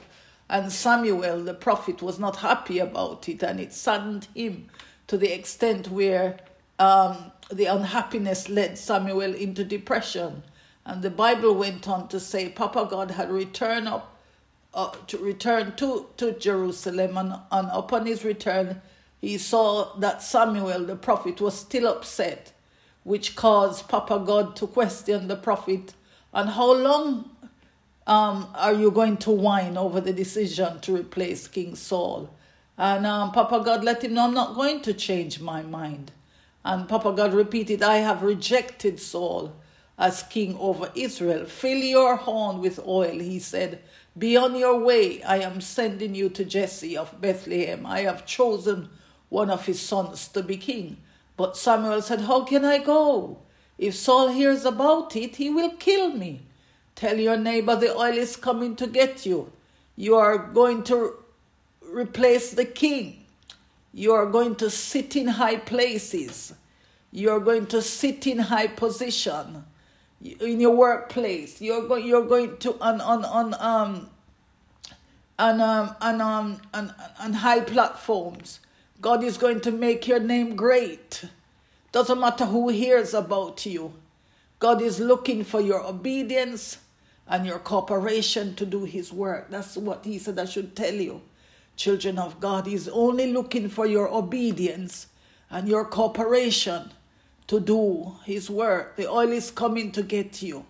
And 0.49 0.71
Samuel, 0.71 1.43
the 1.43 1.53
prophet, 1.53 2.01
was 2.01 2.17
not 2.17 2.37
happy 2.37 2.79
about 2.79 3.29
it, 3.29 3.43
and 3.43 3.59
it 3.59 3.71
saddened 3.71 4.27
him 4.33 4.67
to 5.05 5.15
the 5.15 5.31
extent 5.31 5.89
where 5.89 6.39
um, 6.79 7.31
the 7.51 7.65
unhappiness 7.65 8.49
led 8.49 8.75
Samuel 8.75 9.35
into 9.35 9.63
depression. 9.63 10.41
And 10.85 11.03
the 11.03 11.11
Bible 11.11 11.53
went 11.53 11.87
on 11.87 12.07
to 12.07 12.19
say 12.19 12.49
Papa 12.49 12.87
God 12.89 13.11
had 13.11 13.29
returned 13.29 13.87
up 13.87 14.17
uh, 14.73 14.91
to 15.05 15.19
return 15.19 15.75
to, 15.75 16.07
to 16.17 16.31
Jerusalem, 16.31 17.15
and, 17.15 17.33
and 17.51 17.69
upon 17.71 18.07
his 18.07 18.23
return, 18.23 18.81
he 19.21 19.37
saw 19.37 19.95
that 19.97 20.21
Samuel 20.21 20.85
the 20.85 20.95
prophet 20.95 21.41
was 21.41 21.57
still 21.57 21.87
upset, 21.87 22.53
which 23.03 23.35
caused 23.35 23.87
Papa 23.87 24.23
God 24.25 24.55
to 24.57 24.67
question 24.67 25.27
the 25.27 25.35
prophet 25.35 25.93
and 26.33 26.49
how 26.49 26.73
long 26.73 27.29
um, 28.05 28.47
are 28.55 28.73
you 28.73 28.91
going 28.91 29.17
to 29.17 29.31
whine 29.31 29.77
over 29.77 29.99
the 29.99 30.13
decision 30.13 30.79
to 30.81 30.95
replace 30.95 31.47
King 31.47 31.75
Saul? 31.75 32.29
And 32.77 33.05
um, 33.05 33.31
Papa 33.31 33.61
God 33.63 33.83
let 33.83 34.03
him 34.03 34.13
know, 34.13 34.25
I'm 34.25 34.33
not 34.33 34.55
going 34.55 34.81
to 34.81 34.93
change 34.93 35.39
my 35.39 35.61
mind. 35.63 36.11
And 36.63 36.87
Papa 36.87 37.13
God 37.13 37.33
repeated, 37.33 37.81
I 37.81 37.97
have 37.97 38.21
rejected 38.21 38.99
Saul 38.99 39.55
as 39.97 40.23
king 40.23 40.55
over 40.59 40.91
Israel. 40.95 41.45
Fill 41.45 41.77
your 41.77 42.15
horn 42.15 42.59
with 42.61 42.79
oil, 42.85 43.19
he 43.19 43.39
said. 43.39 43.81
Be 44.17 44.37
on 44.37 44.55
your 44.55 44.79
way. 44.79 45.21
I 45.23 45.39
am 45.39 45.61
sending 45.61 46.15
you 46.15 46.29
to 46.29 46.45
Jesse 46.45 46.95
of 46.95 47.19
Bethlehem. 47.19 47.85
I 47.85 48.01
have 48.01 48.25
chosen 48.25 48.89
one 49.29 49.49
of 49.49 49.65
his 49.65 49.79
sons 49.79 50.27
to 50.29 50.43
be 50.43 50.57
king. 50.57 50.97
But 51.37 51.55
Samuel 51.55 52.01
said, 52.01 52.21
How 52.21 52.43
can 52.43 52.65
I 52.65 52.79
go? 52.79 53.37
If 53.77 53.95
Saul 53.95 54.29
hears 54.29 54.65
about 54.65 55.15
it, 55.15 55.37
he 55.37 55.49
will 55.49 55.71
kill 55.71 56.09
me. 56.11 56.41
Tell 56.95 57.17
your 57.17 57.37
neighbor 57.37 57.75
the 57.75 57.95
oil 57.95 58.17
is 58.17 58.35
coming 58.35 58.75
to 58.75 58.87
get 58.87 59.25
you. 59.25 59.51
You 59.95 60.15
are 60.15 60.37
going 60.37 60.83
to 60.85 61.15
replace 61.89 62.51
the 62.51 62.65
king. 62.65 63.25
You 63.93 64.13
are 64.13 64.25
going 64.25 64.55
to 64.57 64.69
sit 64.69 65.15
in 65.15 65.27
high 65.27 65.57
places. 65.57 66.53
You 67.11 67.31
are 67.31 67.39
going 67.39 67.67
to 67.67 67.81
sit 67.81 68.27
in 68.27 68.37
high 68.39 68.67
position 68.67 69.63
in 70.21 70.59
your 70.59 70.75
workplace. 70.75 71.61
You're 71.61 71.87
going. 71.87 72.05
You're 72.05 72.25
going 72.25 72.57
to 72.57 72.79
on 72.81 73.01
on 73.01 73.25
on 73.25 73.53
um 73.59 74.09
on 75.39 75.61
um 75.61 75.95
on 76.01 76.21
um 76.21 76.61
on, 76.73 76.93
on 77.19 77.33
high 77.33 77.61
platforms. 77.61 78.59
God 79.01 79.23
is 79.23 79.37
going 79.37 79.61
to 79.61 79.71
make 79.71 80.07
your 80.07 80.19
name 80.19 80.55
great. 80.57 81.23
Doesn't 81.91 82.19
matter 82.19 82.45
who 82.45 82.67
hears 82.69 83.13
about 83.13 83.65
you. 83.65 83.93
God 84.59 84.81
is 84.81 84.99
looking 84.99 85.45
for 85.45 85.61
your 85.61 85.81
obedience 85.85 86.79
and 87.25 87.45
your 87.45 87.59
cooperation 87.59 88.55
to 88.55 88.65
do 88.65 88.83
His 88.83 89.13
work. 89.13 89.49
That's 89.49 89.77
what 89.77 90.03
He 90.03 90.19
said 90.19 90.37
I 90.37 90.45
should 90.45 90.75
tell 90.75 90.93
you. 90.93 91.21
Children 91.77 92.19
of 92.19 92.41
God, 92.41 92.67
He's 92.67 92.89
only 92.89 93.31
looking 93.31 93.69
for 93.69 93.85
your 93.85 94.09
obedience 94.09 95.07
and 95.49 95.67
your 95.69 95.85
cooperation 95.85 96.91
to 97.47 97.59
do 97.61 98.15
His 98.25 98.49
work. 98.49 98.97
The 98.97 99.09
oil 99.09 99.31
is 99.31 99.49
coming 99.49 99.93
to 99.93 100.03
get 100.03 100.41
you. 100.41 100.65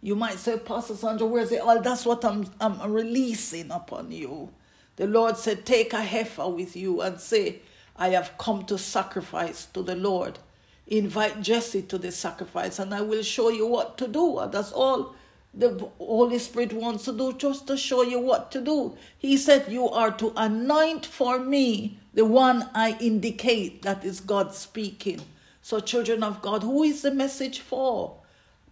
You 0.00 0.14
might 0.14 0.38
say, 0.38 0.56
Pastor 0.56 0.94
Sandra, 0.94 1.26
where's 1.26 1.50
the 1.50 1.64
oil? 1.64 1.80
That's 1.80 2.06
what 2.06 2.24
I'm, 2.24 2.46
I'm 2.60 2.92
releasing 2.92 3.72
upon 3.72 4.12
you. 4.12 4.50
The 4.96 5.06
Lord 5.08 5.36
said, 5.36 5.66
Take 5.66 5.92
a 5.92 6.02
heifer 6.02 6.48
with 6.48 6.76
you 6.76 7.00
and 7.00 7.18
say, 7.20 7.60
I 7.96 8.08
have 8.10 8.36
come 8.38 8.64
to 8.66 8.78
sacrifice 8.78 9.66
to 9.66 9.82
the 9.82 9.94
Lord. 9.94 10.38
Invite 10.86 11.40
Jesse 11.42 11.82
to 11.82 11.98
the 11.98 12.12
sacrifice, 12.12 12.78
and 12.78 12.94
I 12.94 13.02
will 13.02 13.22
show 13.22 13.48
you 13.48 13.66
what 13.66 13.96
to 13.98 14.08
do. 14.08 14.40
That's 14.50 14.72
all 14.72 15.14
the 15.54 15.88
Holy 15.98 16.38
Spirit 16.38 16.72
wants 16.72 17.04
to 17.04 17.12
do, 17.12 17.32
just 17.34 17.66
to 17.66 17.76
show 17.76 18.02
you 18.02 18.18
what 18.18 18.50
to 18.52 18.60
do. 18.60 18.96
He 19.18 19.36
said, 19.36 19.70
You 19.70 19.88
are 19.88 20.10
to 20.12 20.32
anoint 20.36 21.04
for 21.06 21.38
me 21.38 21.98
the 22.14 22.24
one 22.24 22.68
I 22.74 22.96
indicate 23.00 23.82
that 23.82 24.04
is 24.04 24.20
God 24.20 24.54
speaking. 24.54 25.20
So, 25.60 25.78
children 25.78 26.22
of 26.22 26.42
God, 26.42 26.62
who 26.62 26.82
is 26.82 27.02
the 27.02 27.12
message 27.12 27.60
for? 27.60 28.16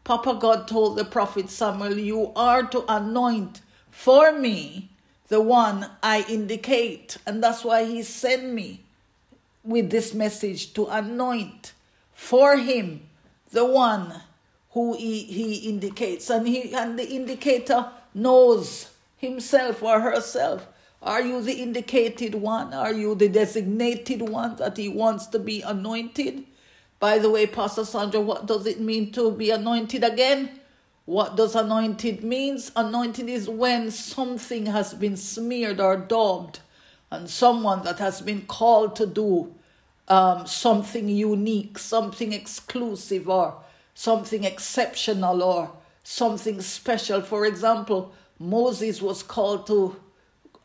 Papa 0.04 0.34
God 0.40 0.66
told 0.66 0.96
the 0.96 1.04
prophet 1.04 1.50
Samuel, 1.50 1.98
You 1.98 2.32
are 2.34 2.62
to 2.64 2.84
anoint 2.88 3.60
for 3.90 4.32
me 4.32 4.90
the 5.28 5.40
one 5.40 5.88
I 6.02 6.24
indicate. 6.28 7.18
And 7.26 7.42
that's 7.42 7.62
why 7.62 7.84
he 7.84 8.02
sent 8.02 8.52
me 8.52 8.84
with 9.62 9.90
this 9.90 10.14
message 10.14 10.72
to 10.74 10.86
anoint 10.86 11.72
for 12.14 12.56
him 12.56 13.02
the 13.50 13.64
one 13.64 14.22
who 14.72 14.96
he, 14.96 15.22
he 15.24 15.68
indicates. 15.68 16.30
And 16.30 16.46
he 16.46 16.74
and 16.74 16.98
the 16.98 17.08
indicator 17.08 17.90
knows 18.14 18.90
himself 19.16 19.82
or 19.82 20.00
herself. 20.00 20.66
Are 21.02 21.22
you 21.22 21.42
the 21.42 21.54
indicated 21.54 22.34
one? 22.34 22.74
Are 22.74 22.92
you 22.92 23.14
the 23.14 23.28
designated 23.28 24.22
one 24.22 24.56
that 24.56 24.76
he 24.76 24.88
wants 24.88 25.26
to 25.28 25.38
be 25.38 25.62
anointed? 25.62 26.44
By 26.98 27.18
the 27.18 27.30
way 27.30 27.46
pastor 27.46 27.86
sandra 27.86 28.20
what 28.20 28.46
does 28.46 28.66
it 28.66 28.80
mean 28.80 29.10
to 29.12 29.30
be 29.30 29.50
anointed 29.50 30.04
again? 30.04 30.60
What 31.06 31.36
does 31.36 31.54
anointed 31.54 32.22
means? 32.22 32.70
Anointed 32.76 33.28
is 33.28 33.48
when 33.48 33.90
something 33.90 34.66
has 34.66 34.92
been 34.92 35.16
smeared 35.16 35.80
or 35.80 35.96
daubed 35.96 36.60
and 37.10 37.28
someone 37.28 37.82
that 37.84 37.98
has 37.98 38.20
been 38.20 38.42
called 38.42 38.94
to 38.96 39.06
do 39.06 39.54
um, 40.08 40.46
something 40.46 41.08
unique, 41.08 41.78
something 41.78 42.32
exclusive, 42.32 43.28
or 43.28 43.62
something 43.94 44.44
exceptional, 44.44 45.42
or 45.42 45.72
something 46.02 46.60
special. 46.60 47.22
For 47.22 47.46
example, 47.46 48.12
Moses 48.38 49.00
was 49.00 49.22
called 49.22 49.66
to 49.68 49.96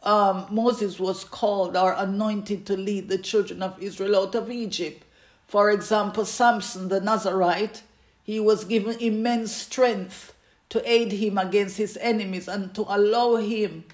um, 0.03 0.45
Moses 0.51 0.99
was 0.99 1.23
called 1.23 1.75
or 1.75 1.93
anointed 1.93 2.67
to 2.67 2.77
lead 2.77 3.09
the 3.09 3.17
children 3.17 3.63
of 3.63 3.81
Israel 3.81 4.15
out 4.17 4.35
of 4.35 4.51
Egypt. 4.51 5.03
For 5.47 5.71
example, 5.71 6.25
Samson 6.25 6.89
the 6.89 7.01
Nazarite, 7.01 7.81
he 8.23 8.39
was 8.39 8.65
given 8.65 8.99
immense 8.99 9.51
strength 9.51 10.35
to 10.69 10.87
aid 10.89 11.11
him 11.13 11.39
against 11.39 11.77
his 11.77 11.97
enemies 11.97 12.47
and 12.47 12.73
to 12.75 12.85
allow 12.87 13.37
him 13.37 13.85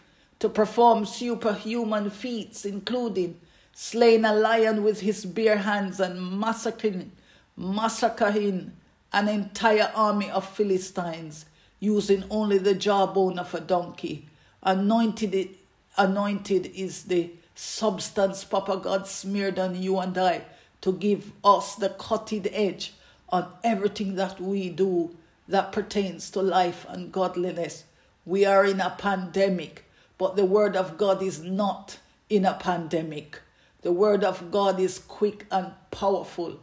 to 0.41 0.49
perform 0.49 1.05
superhuman 1.05 2.09
feats, 2.09 2.65
including 2.65 3.39
slaying 3.73 4.25
a 4.25 4.33
lion 4.33 4.83
with 4.83 4.99
his 4.99 5.23
bare 5.23 5.59
hands 5.59 5.99
and 5.99 6.39
massacring, 6.39 7.11
massacring 7.55 8.73
an 9.13 9.27
entire 9.29 9.91
army 9.95 10.29
of 10.31 10.47
Philistines 10.47 11.45
using 11.79 12.23
only 12.29 12.57
the 12.57 12.73
jawbone 12.73 13.37
of 13.37 13.53
a 13.53 13.59
donkey. 13.59 14.27
Anointed, 14.63 15.49
anointed 15.97 16.65
is 16.75 17.03
the 17.03 17.31
substance 17.53 18.43
Papa 18.43 18.77
God 18.77 19.07
smeared 19.07 19.59
on 19.59 19.79
you 19.79 19.99
and 19.99 20.17
I 20.17 20.41
to 20.81 20.91
give 20.91 21.31
us 21.43 21.75
the 21.75 21.89
cutting 21.89 22.47
edge 22.51 22.93
on 23.29 23.47
everything 23.63 24.15
that 24.15 24.41
we 24.41 24.69
do 24.69 25.15
that 25.47 25.71
pertains 25.71 26.31
to 26.31 26.41
life 26.41 26.85
and 26.89 27.11
godliness. 27.11 27.83
We 28.25 28.45
are 28.45 28.65
in 28.65 28.81
a 28.81 28.95
pandemic, 28.97 29.85
but 30.21 30.35
the 30.35 30.45
Word 30.45 30.75
of 30.75 30.99
God 30.99 31.23
is 31.23 31.41
not 31.41 31.97
in 32.29 32.45
a 32.45 32.53
pandemic. 32.53 33.39
The 33.81 33.91
word 33.91 34.23
of 34.23 34.51
God 34.51 34.79
is 34.79 34.99
quick 34.99 35.47
and 35.49 35.71
powerful 35.89 36.59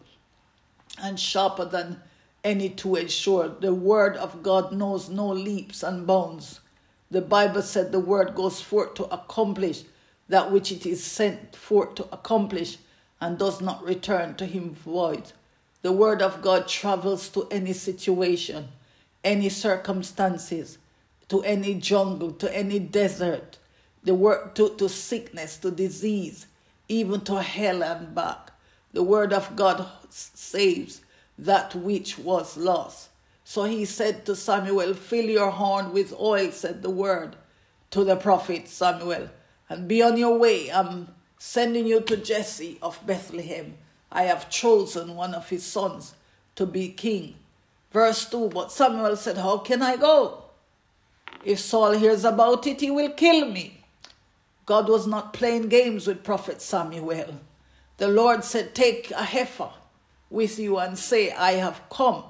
and 1.02 1.18
sharper 1.18 1.64
than 1.64 2.00
any 2.44 2.68
two 2.68 2.96
edged 2.96 3.10
sword. 3.10 3.60
The 3.60 3.74
word 3.74 4.16
of 4.16 4.44
God 4.44 4.70
knows 4.70 5.08
no 5.08 5.26
leaps 5.26 5.82
and 5.82 6.06
bounds. 6.06 6.60
The 7.10 7.20
Bible 7.20 7.62
said 7.62 7.90
the 7.90 7.98
word 7.98 8.36
goes 8.36 8.60
forth 8.60 8.94
to 8.94 9.12
accomplish 9.12 9.82
that 10.28 10.52
which 10.52 10.70
it 10.70 10.86
is 10.86 11.02
sent 11.02 11.56
forth 11.56 11.96
to 11.96 12.04
accomplish 12.12 12.78
and 13.20 13.36
does 13.36 13.60
not 13.60 13.82
return 13.82 14.36
to 14.36 14.46
him 14.46 14.70
void. 14.70 15.32
The 15.82 15.90
word 15.90 16.22
of 16.22 16.42
God 16.42 16.68
travels 16.68 17.28
to 17.30 17.48
any 17.50 17.72
situation, 17.72 18.68
any 19.24 19.48
circumstances, 19.48 20.78
to 21.28 21.42
any 21.42 21.74
jungle, 21.74 22.32
to 22.32 22.56
any 22.56 22.78
desert, 22.78 23.58
the 24.02 24.14
word 24.14 24.54
to, 24.56 24.70
to 24.76 24.88
sickness, 24.88 25.58
to 25.58 25.70
disease, 25.70 26.46
even 26.88 27.20
to 27.22 27.42
hell 27.42 27.82
and 27.82 28.14
back. 28.14 28.50
The 28.92 29.02
word 29.02 29.32
of 29.32 29.54
God 29.54 29.86
saves 30.10 31.02
that 31.38 31.74
which 31.74 32.18
was 32.18 32.56
lost. 32.56 33.10
So 33.44 33.64
he 33.64 33.84
said 33.84 34.26
to 34.26 34.34
Samuel, 34.34 34.94
Fill 34.94 35.26
your 35.26 35.50
horn 35.50 35.92
with 35.92 36.12
oil, 36.18 36.50
said 36.50 36.82
the 36.82 36.90
word 36.90 37.36
to 37.90 38.04
the 38.04 38.16
prophet 38.16 38.68
Samuel, 38.68 39.30
and 39.68 39.88
be 39.88 40.02
on 40.02 40.16
your 40.16 40.38
way. 40.38 40.70
I'm 40.70 41.08
sending 41.38 41.86
you 41.86 42.00
to 42.02 42.16
Jesse 42.16 42.78
of 42.82 43.04
Bethlehem. 43.06 43.76
I 44.10 44.22
have 44.24 44.50
chosen 44.50 45.14
one 45.14 45.34
of 45.34 45.48
his 45.48 45.64
sons 45.64 46.14
to 46.56 46.66
be 46.66 46.88
king. 46.88 47.36
Verse 47.92 48.28
2 48.28 48.48
But 48.48 48.72
Samuel 48.72 49.16
said, 49.16 49.38
How 49.38 49.58
can 49.58 49.82
I 49.82 49.96
go? 49.96 50.44
If 51.48 51.60
Saul 51.60 51.92
hears 51.92 52.26
about 52.26 52.66
it, 52.66 52.82
he 52.82 52.90
will 52.90 53.08
kill 53.08 53.50
me. 53.50 53.80
God 54.66 54.86
was 54.86 55.06
not 55.06 55.32
playing 55.32 55.70
games 55.70 56.06
with 56.06 56.22
Prophet 56.22 56.60
Samuel. 56.60 57.40
The 57.96 58.08
Lord 58.08 58.44
said, 58.44 58.74
Take 58.74 59.10
a 59.12 59.24
heifer 59.24 59.70
with 60.28 60.58
you 60.58 60.76
and 60.76 60.98
say, 60.98 61.32
I 61.32 61.52
have 61.52 61.80
come 61.88 62.24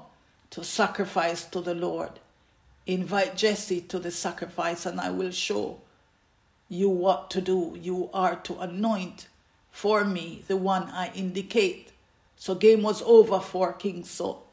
to 0.51 0.63
sacrifice 0.63 1.43
to 1.47 1.59
the 1.59 1.75
Lord. 1.75 2.11
Invite 2.87 3.35
Jesse 3.35 3.81
to 3.81 3.99
the 3.99 4.09
sacrifice, 4.09 4.85
and 4.85 5.01
I 5.01 5.09
will 5.09 5.31
show 5.31 5.81
you 6.69 6.87
what 6.87 7.29
to 7.31 7.41
do. 7.41 7.77
You 7.77 8.09
are 8.13 8.37
to 8.37 8.57
anoint 8.59 9.27
for 9.69 10.05
me 10.05 10.45
the 10.47 10.55
one 10.55 10.83
I 10.91 11.11
indicate. 11.13 11.91
So 12.37 12.55
game 12.55 12.83
was 12.83 13.01
over 13.01 13.41
for 13.41 13.73
King 13.73 14.05
Saul, 14.05 14.47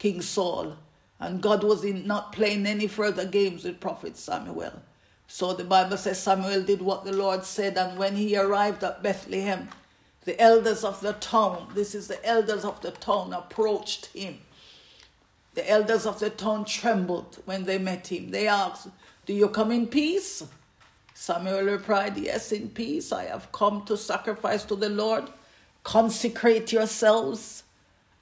King 0.00 0.20
Saul, 0.20 0.78
and 1.20 1.42
God 1.42 1.62
was 1.62 1.84
in 1.84 2.06
not 2.06 2.32
playing 2.32 2.66
any 2.66 2.86
further 2.86 3.26
games 3.26 3.64
with 3.64 3.78
Prophet 3.80 4.16
Samuel. 4.16 4.72
So 5.26 5.52
the 5.52 5.64
Bible 5.64 5.96
says 5.96 6.20
Samuel 6.20 6.62
did 6.62 6.82
what 6.82 7.04
the 7.04 7.12
Lord 7.12 7.44
said, 7.44 7.76
and 7.76 7.98
when 7.98 8.16
he 8.16 8.36
arrived 8.36 8.82
at 8.82 9.02
Bethlehem, 9.02 9.68
the 10.24 10.40
elders 10.40 10.82
of 10.82 11.00
the 11.00 11.12
town, 11.14 11.68
this 11.74 11.94
is 11.94 12.08
the 12.08 12.24
elders 12.26 12.64
of 12.64 12.80
the 12.80 12.90
town, 12.90 13.32
approached 13.32 14.06
him. 14.06 14.38
The 15.54 15.68
elders 15.68 16.06
of 16.06 16.20
the 16.20 16.30
town 16.30 16.64
trembled 16.64 17.38
when 17.44 17.64
they 17.64 17.78
met 17.78 18.06
him. 18.06 18.30
They 18.30 18.48
asked, 18.48 18.88
Do 19.26 19.32
you 19.32 19.48
come 19.48 19.70
in 19.70 19.86
peace? 19.86 20.42
Samuel 21.14 21.64
replied, 21.64 22.16
Yes, 22.16 22.50
in 22.50 22.70
peace. 22.70 23.12
I 23.12 23.24
have 23.24 23.52
come 23.52 23.84
to 23.86 23.96
sacrifice 23.96 24.64
to 24.64 24.76
the 24.76 24.88
Lord. 24.88 25.24
Consecrate 25.84 26.72
yourselves 26.72 27.64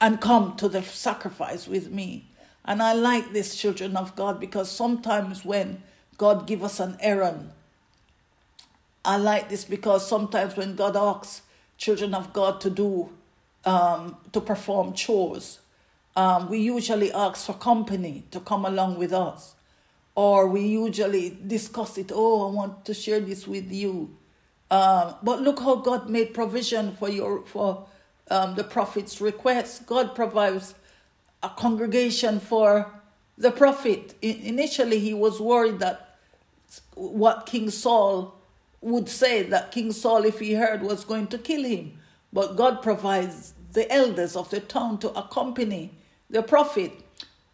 and 0.01 0.19
come 0.19 0.55
to 0.57 0.67
the 0.67 0.81
sacrifice 0.83 1.67
with 1.67 1.91
me. 1.91 2.25
And 2.65 2.81
I 2.81 2.93
like 2.93 3.33
this, 3.33 3.55
children 3.55 3.97
of 3.97 4.15
God, 4.15 4.39
because 4.39 4.69
sometimes 4.69 5.43
when 5.43 5.81
God 6.17 6.45
give 6.45 6.63
us 6.63 6.79
an 6.79 6.97
errand, 6.99 7.51
I 9.03 9.17
like 9.17 9.49
this 9.49 9.65
because 9.65 10.07
sometimes 10.07 10.55
when 10.55 10.75
God 10.75 10.95
asks 10.95 11.41
children 11.77 12.13
of 12.13 12.33
God 12.33 12.59
to 12.61 12.69
do, 12.69 13.09
um, 13.65 14.17
to 14.33 14.41
perform 14.41 14.93
chores, 14.93 15.59
um, 16.15 16.49
we 16.49 16.59
usually 16.59 17.11
ask 17.13 17.45
for 17.45 17.53
company 17.53 18.25
to 18.31 18.39
come 18.39 18.65
along 18.65 18.97
with 18.97 19.13
us. 19.13 19.55
Or 20.15 20.47
we 20.47 20.61
usually 20.61 21.37
discuss 21.47 21.97
it, 21.97 22.11
oh, 22.13 22.49
I 22.49 22.51
want 22.51 22.83
to 22.85 22.93
share 22.93 23.21
this 23.21 23.47
with 23.47 23.71
you. 23.71 24.17
Um, 24.69 25.15
but 25.23 25.41
look 25.41 25.59
how 25.59 25.75
God 25.75 26.09
made 26.09 26.33
provision 26.33 26.95
for 26.97 27.09
your 27.09 27.45
for 27.45 27.87
um, 28.29 28.55
the 28.55 28.63
prophet's 28.63 29.21
request. 29.21 29.87
God 29.87 30.13
provides 30.13 30.75
a 31.41 31.49
congregation 31.49 32.39
for 32.39 32.91
the 33.37 33.51
prophet. 33.51 34.15
initially, 34.21 34.99
he 34.99 35.13
was 35.13 35.39
worried 35.39 35.79
that 35.79 36.17
what 36.95 37.45
King 37.45 37.69
Saul 37.69 38.35
would 38.81 39.09
say, 39.09 39.43
that 39.43 39.71
King 39.71 39.91
Saul, 39.91 40.25
if 40.25 40.39
he 40.39 40.53
heard, 40.53 40.81
was 40.81 41.05
going 41.05 41.27
to 41.27 41.37
kill 41.37 41.63
him. 41.63 41.97
But 42.31 42.55
God 42.55 42.81
provides 42.81 43.53
the 43.73 43.91
elders 43.91 44.35
of 44.35 44.49
the 44.49 44.59
town 44.59 44.99
to 44.99 45.09
accompany 45.11 45.91
the 46.29 46.43
prophet. 46.43 46.91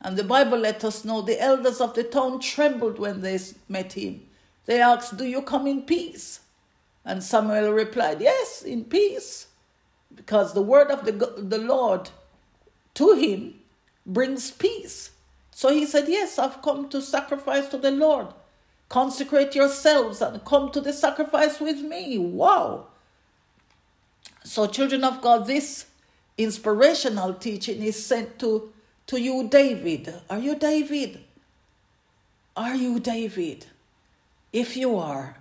And 0.02 0.18
the 0.18 0.24
Bible 0.24 0.58
let 0.58 0.84
us 0.84 1.06
know 1.06 1.22
the 1.22 1.42
elders 1.42 1.80
of 1.80 1.94
the 1.94 2.04
town 2.04 2.40
trembled 2.40 3.00
when 3.00 3.22
they 3.22 3.40
met 3.70 3.94
him. 3.94 4.22
They 4.66 4.82
asked, 4.82 5.18
Do 5.18 5.26
you 5.26 5.42
come 5.42 5.68
in 5.68 5.84
peace? 5.84 6.42
And 7.04 7.24
Samuel 7.24 7.72
replied, 7.72 8.22
Yes, 8.22 8.64
in 8.64 8.86
peace. 8.86 9.48
Because 10.14 10.54
the 10.54 10.62
word 10.62 10.90
of 10.92 11.06
the, 11.06 11.12
the 11.12 11.58
Lord 11.58 12.10
to 12.96 13.14
him 13.14 13.56
brings 14.06 14.52
peace. 14.52 15.12
So 15.52 15.70
he 15.70 15.86
said, 15.86 16.08
Yes, 16.08 16.38
I've 16.38 16.62
come 16.62 16.90
to 16.90 17.02
sacrifice 17.02 17.68
to 17.70 17.78
the 17.78 17.92
Lord. 17.92 18.28
Consecrate 18.90 19.56
yourselves 19.56 20.22
and 20.22 20.44
come 20.46 20.72
to 20.72 20.82
the 20.82 20.94
sacrifice 20.94 21.60
with 21.60 21.82
me. 21.82 22.18
Wow. 22.18 22.88
So, 24.44 24.68
children 24.68 25.04
of 25.04 25.22
God, 25.22 25.48
this 25.48 25.88
inspirational 26.38 27.34
teaching 27.34 27.82
is 27.82 28.06
sent 28.06 28.38
to, 28.40 28.72
to 29.08 29.20
you, 29.20 29.48
David. 29.48 30.14
Are 30.30 30.38
you 30.38 30.56
David? 30.56 31.24
Are 32.56 32.76
you 32.76 33.00
David? 33.00 33.66
If 34.54 34.78
you 34.78 34.98
are, 34.98 35.38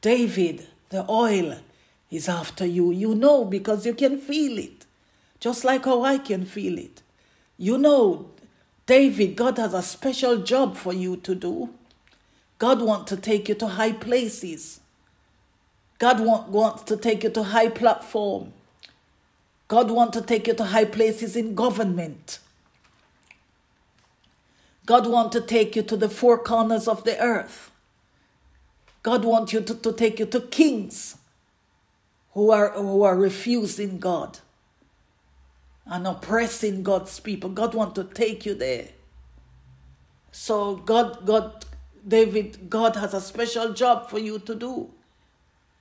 David, 0.00 0.66
the 0.88 1.08
oil 1.08 1.58
is 2.10 2.28
after 2.28 2.66
you. 2.66 2.90
You 2.90 3.14
know 3.14 3.44
because 3.44 3.86
you 3.86 3.94
can 3.94 4.18
feel 4.18 4.58
it, 4.58 4.84
just 5.38 5.64
like 5.64 5.84
how 5.84 6.02
I 6.02 6.18
can 6.18 6.44
feel 6.44 6.76
it. 6.76 6.99
You 7.60 7.76
know, 7.76 8.30
David, 8.86 9.36
God 9.36 9.58
has 9.58 9.74
a 9.74 9.82
special 9.82 10.38
job 10.38 10.78
for 10.78 10.94
you 10.94 11.18
to 11.18 11.34
do. 11.34 11.68
God 12.58 12.80
wants 12.80 13.10
to 13.10 13.18
take 13.18 13.50
you 13.50 13.54
to 13.56 13.66
high 13.66 13.92
places. 13.92 14.80
God 15.98 16.20
want, 16.20 16.48
wants 16.48 16.84
to 16.84 16.96
take 16.96 17.22
you 17.22 17.28
to 17.28 17.42
high 17.42 17.68
platform. 17.68 18.54
God 19.68 19.90
wants 19.90 20.16
to 20.16 20.24
take 20.24 20.46
you 20.46 20.54
to 20.54 20.64
high 20.64 20.86
places 20.86 21.36
in 21.36 21.54
government. 21.54 22.38
God 24.86 25.06
wants 25.06 25.36
to 25.36 25.42
take 25.42 25.76
you 25.76 25.82
to 25.82 25.98
the 25.98 26.08
four 26.08 26.38
corners 26.38 26.88
of 26.88 27.04
the 27.04 27.20
earth. 27.20 27.70
God 29.02 29.22
wants 29.22 29.52
you 29.52 29.60
to, 29.60 29.74
to 29.74 29.92
take 29.92 30.18
you 30.18 30.24
to 30.24 30.40
kings 30.40 31.18
who 32.32 32.50
are, 32.52 32.70
who 32.70 33.02
are 33.02 33.18
refusing 33.18 33.98
God 33.98 34.38
and 35.90 36.06
oppressing 36.06 36.84
God's 36.84 37.18
people. 37.18 37.50
God 37.50 37.74
want 37.74 37.94
to 37.96 38.04
take 38.04 38.46
you 38.46 38.54
there. 38.54 38.88
So 40.30 40.76
God, 40.76 41.26
God, 41.26 41.66
David, 42.06 42.70
God 42.70 42.94
has 42.94 43.12
a 43.12 43.20
special 43.20 43.72
job 43.72 44.08
for 44.08 44.20
you 44.20 44.38
to 44.38 44.54
do. 44.54 44.90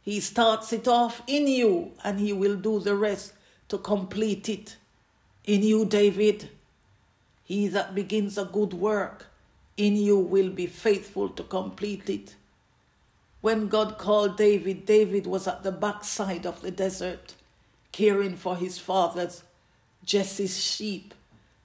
He 0.01 0.20
starts 0.20 0.74
it 0.74 0.88
off 0.88 1.22
in 1.28 1.47
you 1.47 1.91
and 2.03 2.20
he 2.20 2.34
will 2.34 2.55
do 2.55 2.80
the 2.80 2.95
rest 2.95 3.34
to 3.68 3.78
complete 3.78 4.49
it. 4.49 4.76
In 5.45 5.62
you, 5.62 5.86
David, 5.86 6.49
he 7.43 7.68
that 7.68 7.93
begins 7.93 8.38
a 8.38 8.45
good 8.45 8.74
work 8.74 9.28
in 9.78 9.95
you 9.95 10.18
will 10.18 10.49
be 10.49 10.68
faithful 10.68 11.30
to 11.30 11.43
complete 11.43 12.10
it. 12.10 12.36
When 13.41 13.70
God 13.70 13.97
called 13.97 14.36
David, 14.36 14.86
David 14.86 15.26
was 15.26 15.47
at 15.47 15.64
the 15.64 15.72
backside 15.72 16.45
of 16.45 16.62
the 16.62 16.72
desert, 16.72 17.36
caring 17.93 18.36
for 18.36 18.57
his 18.57 18.78
father's 18.78 19.43
Jesse's 20.04 20.58
sheep. 20.58 21.14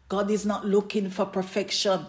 God 0.08 0.30
is 0.30 0.44
not 0.44 0.66
looking 0.66 1.10
for 1.10 1.26
perfection. 1.26 2.06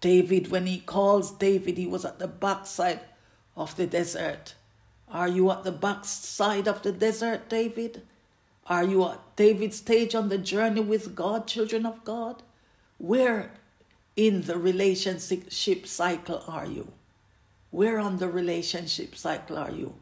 David, 0.00 0.50
when 0.50 0.66
he 0.66 0.78
calls 0.78 1.30
David, 1.30 1.78
he 1.78 1.86
was 1.86 2.04
at 2.04 2.18
the 2.18 2.28
backside 2.28 3.00
of 3.56 3.76
the 3.76 3.86
desert. 3.86 4.54
Are 5.08 5.28
you 5.28 5.50
at 5.50 5.64
the 5.64 5.72
backside 5.72 6.68
of 6.68 6.82
the 6.82 6.92
desert, 6.92 7.48
David? 7.48 8.02
Are 8.66 8.84
you 8.84 9.04
at 9.06 9.36
David's 9.36 9.76
stage 9.76 10.14
on 10.14 10.28
the 10.28 10.38
journey 10.38 10.80
with 10.80 11.14
God, 11.14 11.46
children 11.46 11.86
of 11.86 12.04
God? 12.04 12.42
Where 12.98 13.52
in 14.16 14.42
the 14.42 14.58
relationship 14.58 15.86
cycle 15.86 16.42
are 16.48 16.66
you? 16.66 16.92
Where 17.70 17.98
on 17.98 18.16
the 18.16 18.28
relationship 18.28 19.14
cycle 19.14 19.58
are 19.58 19.70
you? 19.70 19.94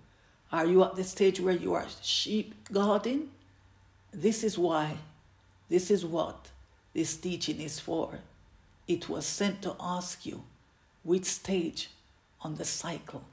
Are 0.50 0.66
you 0.66 0.84
at 0.84 0.94
the 0.94 1.04
stage 1.04 1.40
where 1.40 1.54
you 1.54 1.74
are 1.74 1.86
sheep 2.00 2.54
guarding? 2.72 3.30
This 4.12 4.44
is 4.44 4.56
why 4.56 4.98
this 5.74 5.90
is 5.90 6.06
what 6.06 6.52
this 6.92 7.16
teaching 7.16 7.60
is 7.60 7.80
for. 7.80 8.20
It 8.86 9.08
was 9.08 9.26
sent 9.26 9.60
to 9.62 9.74
ask 9.80 10.24
you 10.24 10.44
which 11.02 11.24
stage 11.24 11.90
on 12.42 12.54
the 12.54 12.64
cycle 12.64 13.24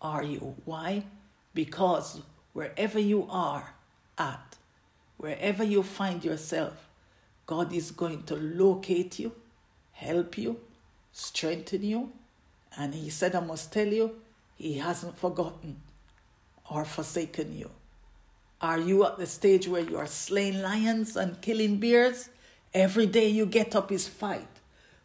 are 0.00 0.22
you? 0.22 0.54
Why? 0.64 1.04
Because 1.52 2.22
wherever 2.54 2.98
you 2.98 3.26
are 3.28 3.74
at, 4.16 4.56
wherever 5.18 5.62
you 5.62 5.82
find 5.82 6.24
yourself, 6.24 6.88
God 7.44 7.70
is 7.70 7.90
going 7.90 8.22
to 8.22 8.36
locate 8.36 9.18
you, 9.18 9.32
help 9.92 10.38
you, 10.38 10.60
strengthen 11.12 11.82
you. 11.82 12.12
And 12.78 12.94
He 12.94 13.10
said, 13.10 13.34
I 13.34 13.40
must 13.40 13.74
tell 13.74 13.88
you, 13.88 14.22
He 14.56 14.78
hasn't 14.78 15.18
forgotten 15.18 15.82
or 16.70 16.86
forsaken 16.86 17.54
you. 17.54 17.70
Are 18.64 18.78
you 18.78 19.04
at 19.04 19.18
the 19.18 19.26
stage 19.26 19.68
where 19.68 19.82
you 19.82 19.98
are 19.98 20.06
slaying 20.06 20.62
lions 20.62 21.18
and 21.18 21.38
killing 21.42 21.76
bears? 21.76 22.30
Every 22.72 23.04
day 23.04 23.28
you 23.28 23.44
get 23.44 23.76
up 23.76 23.92
is 23.92 24.08
fight, 24.08 24.48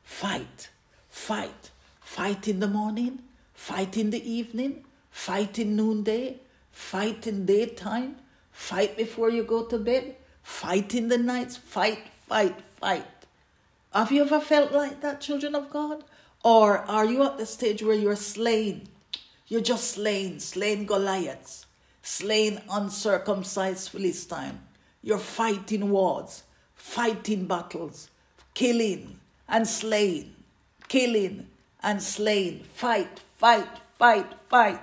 fight, 0.01 0.70
fight, 1.10 1.70
fight 1.99 2.47
in 2.47 2.62
the 2.62 2.70
morning, 2.70 3.20
fight 3.53 3.97
in 3.97 4.12
the 4.12 4.24
evening, 4.24 4.86
fight 5.12 5.60
in 5.60 5.76
noonday, 5.76 6.38
fight 6.72 7.28
in 7.28 7.45
daytime, 7.45 8.16
fight 8.53 8.95
before 8.95 9.30
you 9.30 9.43
go 9.43 9.66
to 9.66 9.78
bed, 9.78 10.16
fight 10.41 10.95
in 10.95 11.10
the 11.10 11.18
nights, 11.18 11.57
fight, 11.57 11.99
fight, 12.30 12.55
fight. 12.80 13.26
Have 13.93 14.14
you 14.14 14.22
ever 14.22 14.39
felt 14.39 14.72
like 14.72 15.01
that, 15.01 15.20
children 15.20 15.53
of 15.53 15.70
God? 15.70 16.05
Or 16.45 16.78
are 16.78 17.03
you 17.03 17.24
at 17.24 17.38
the 17.38 17.45
stage 17.45 17.84
where 17.84 17.97
you're 17.97 18.16
slain? 18.16 18.88
You're 19.49 19.60
just 19.74 19.91
slain, 19.91 20.39
slain 20.39 20.86
Goliaths 20.86 21.66
slain 22.02 22.62
uncircumcised 22.70 23.89
Philistine. 23.89 24.60
You're 25.02 25.18
fighting 25.18 25.89
wars, 25.89 26.43
fighting 26.76 27.45
battles, 27.45 28.10
killing 28.54 29.20
and 29.47 29.68
slaying, 29.68 30.36
killing 30.88 31.47
and 31.82 32.02
slain. 32.02 32.64
Fight, 32.74 33.22
fight, 33.38 33.68
fight, 33.97 34.28
fight. 34.50 34.80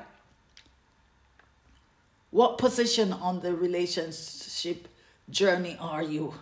What 2.31 2.59
position 2.59 3.13
on 3.13 3.41
the 3.41 3.55
relationship 3.55 4.89
journey 5.31 5.77
are 5.81 6.03
you? 6.03 6.35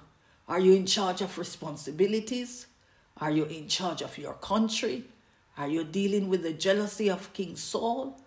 Are 0.49 0.61
you 0.61 0.75
in 0.75 0.87
charge 0.87 1.21
of 1.21 1.39
responsibilities? 1.39 2.67
Are 3.19 3.31
you 3.31 3.45
in 3.45 3.69
charge 3.69 4.03
of 4.03 4.19
your 4.19 4.35
country? 4.35 5.05
Are 5.57 5.69
you 5.69 5.85
dealing 5.85 6.29
with 6.29 6.43
the 6.43 6.53
jealousy 6.53 7.09
of 7.09 7.33
King 7.33 7.57
Saul? 7.57 8.21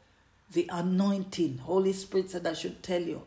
The 0.52 0.70
anointing, 0.72 1.60
Holy 1.60 1.93
Spirit 1.93 2.32
said, 2.32 2.48
I 2.48 2.54
should 2.54 2.82
tell 2.82 3.02
you, 3.02 3.24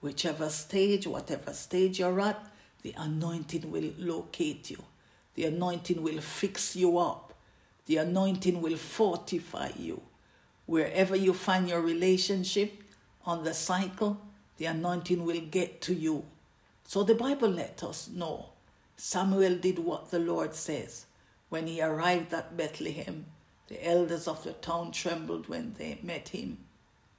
whichever 0.00 0.48
stage, 0.50 1.06
whatever 1.06 1.52
stage 1.52 1.98
you're 1.98 2.20
at, 2.20 2.44
the 2.82 2.94
anointing 2.96 3.70
will 3.70 3.90
locate 3.98 4.70
you. 4.70 4.82
The 5.34 5.46
anointing 5.46 6.02
will 6.02 6.20
fix 6.20 6.76
you 6.76 6.98
up. 6.98 7.34
The 7.86 7.98
anointing 7.98 8.60
will 8.60 8.76
fortify 8.76 9.70
you. 9.76 10.02
Wherever 10.66 11.16
you 11.16 11.32
find 11.32 11.68
your 11.68 11.80
relationship 11.80 12.82
on 13.24 13.44
the 13.44 13.54
cycle, 13.54 14.20
the 14.58 14.66
anointing 14.66 15.24
will 15.24 15.40
get 15.40 15.80
to 15.82 15.94
you. 15.94 16.24
So 16.84 17.02
the 17.02 17.14
Bible 17.14 17.48
let 17.48 17.82
us 17.82 18.08
know 18.08 18.46
Samuel 19.00 19.56
did 19.56 19.78
what 19.78 20.10
the 20.10 20.18
Lord 20.18 20.54
says. 20.54 21.06
When 21.48 21.68
he 21.68 21.80
arrived 21.80 22.34
at 22.34 22.56
Bethlehem, 22.56 23.26
the 23.68 23.86
elders 23.86 24.26
of 24.26 24.42
the 24.44 24.54
town 24.54 24.92
trembled 24.92 25.48
when 25.48 25.74
they 25.74 25.98
met 26.02 26.28
him, 26.28 26.58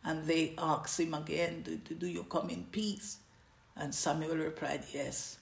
and 0.03 0.25
they 0.25 0.53
asked 0.57 0.99
him 0.99 1.13
again, 1.13 1.61
Do, 1.63 1.77
do 1.95 2.07
you 2.07 2.23
come 2.23 2.49
in 2.49 2.65
peace? 2.71 3.17
And 3.75 3.93
Samuel 3.93 4.37
replied, 4.37 4.83
Yes, 4.91 5.37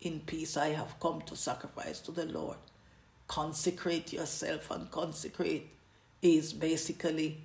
in 0.00 0.20
peace 0.20 0.56
I 0.56 0.68
have 0.70 0.98
come 1.00 1.22
to 1.22 1.36
sacrifice 1.36 2.00
to 2.00 2.12
the 2.12 2.26
Lord. 2.26 2.58
Consecrate 3.28 4.12
yourself, 4.12 4.70
and 4.70 4.90
consecrate 4.90 5.70
is 6.22 6.52
basically 6.52 7.42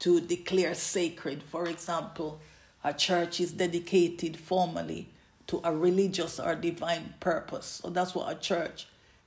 to 0.00 0.20
declare 0.20 0.74
sacred. 0.74 1.42
For 1.42 1.66
example, 1.66 2.40
a 2.82 2.92
church 2.92 3.40
is 3.40 3.52
dedicated 3.52 4.36
formally 4.36 5.08
to 5.46 5.60
a 5.64 5.74
religious 5.74 6.40
or 6.40 6.54
divine 6.54 7.14
purpose. 7.20 7.80
So 7.82 7.90
that's 7.90 8.14
what 8.14 8.30
a 8.30 8.38
church 8.38 8.86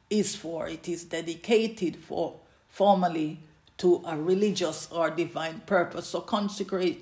is 0.10 0.36
for. 0.36 0.68
It 0.68 0.88
is 0.88 1.04
dedicated 1.06 1.98
for 1.98 2.36
formally 2.72 3.40
to 3.78 4.02
a 4.06 4.18
religious 4.18 4.90
or 4.92 5.10
divine 5.10 5.62
purpose. 5.66 6.08
So 6.08 6.22
consecration 6.22 7.02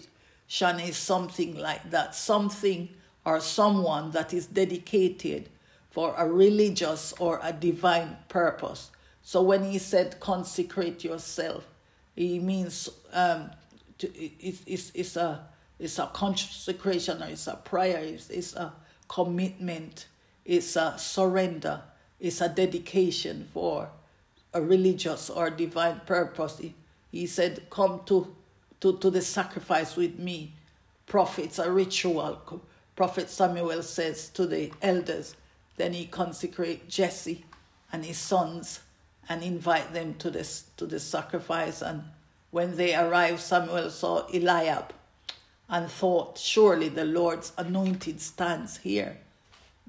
is 0.80 0.98
something 0.98 1.58
like 1.58 1.92
that, 1.92 2.16
something 2.16 2.90
or 3.26 3.40
someone 3.40 4.12
that 4.12 4.34
is 4.34 4.48
dedicated 4.48 5.50
for 5.92 6.14
a 6.18 6.28
religious 6.28 7.14
or 7.20 7.40
a 7.44 7.54
divine 7.54 8.18
purpose. 8.28 8.92
So 9.22 9.42
when 9.42 9.64
he 9.64 9.78
said 9.78 10.20
consecrate 10.20 11.04
yourself, 11.04 11.68
he 12.16 12.40
means 12.40 12.90
um, 13.14 13.52
to, 14.00 14.08
it's, 14.18 14.62
it's, 14.66 14.92
it's, 14.96 15.16
a, 15.16 15.46
it's 15.78 16.00
a 16.00 16.08
consecration 16.08 17.22
or 17.22 17.28
it's 17.28 17.48
a 17.48 17.56
prayer, 17.58 18.00
it's, 18.00 18.30
it's 18.30 18.56
a 18.56 18.74
commitment, 19.08 20.08
it's 20.46 20.76
a 20.76 20.98
surrender, 20.98 21.82
it's 22.20 22.42
a 22.42 22.50
dedication 22.50 23.48
for 23.54 23.90
a 24.54 24.62
religious 24.62 25.30
or 25.30 25.50
divine 25.50 26.02
purpose. 26.06 26.58
He, 26.58 26.74
he 27.12 27.28
said, 27.28 27.70
Come 27.70 28.02
to, 28.06 28.36
to, 28.82 28.98
to 28.98 29.10
the 29.10 29.22
sacrifice 29.22 29.96
with 29.96 30.18
me. 30.20 30.54
Prophets, 31.06 31.60
a 31.60 31.72
ritual. 31.72 32.62
Prophet 32.96 33.30
Samuel 33.30 33.82
says 33.82 34.30
to 34.30 34.46
the 34.46 34.72
elders, 34.82 35.36
then 35.80 35.94
he 35.94 36.06
consecrate 36.06 36.90
Jesse 36.90 37.46
and 37.94 38.04
his 38.04 38.18
sons 38.18 38.82
and 39.30 39.42
invite 39.42 39.94
them 39.94 40.16
to 40.16 40.30
this 40.30 40.66
to 40.76 40.86
the 40.86 41.00
sacrifice. 41.00 41.82
And 41.82 42.04
when 42.52 42.76
they 42.76 42.94
arrived, 42.94 43.40
Samuel 43.40 43.90
saw 43.90 44.28
Eliab 44.28 44.94
and 45.70 45.90
thought, 45.90 46.38
Surely 46.38 46.90
the 46.90 47.06
Lord's 47.06 47.54
anointed 47.58 48.20
stands 48.20 48.78
here 48.78 49.18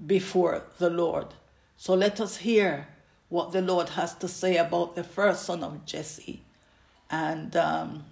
before 0.06 0.62
the 0.78 0.90
Lord. 0.90 1.26
So 1.76 1.94
let 1.94 2.20
us 2.20 2.36
hear 2.36 2.86
what 3.30 3.52
the 3.52 3.62
Lord 3.62 3.90
has 3.90 4.14
to 4.16 4.28
say 4.28 4.56
about 4.56 4.96
the 4.96 5.04
first 5.04 5.44
son 5.44 5.64
of 5.64 5.86
Jesse. 5.86 6.42
And 7.08 7.56
um, 7.56 8.04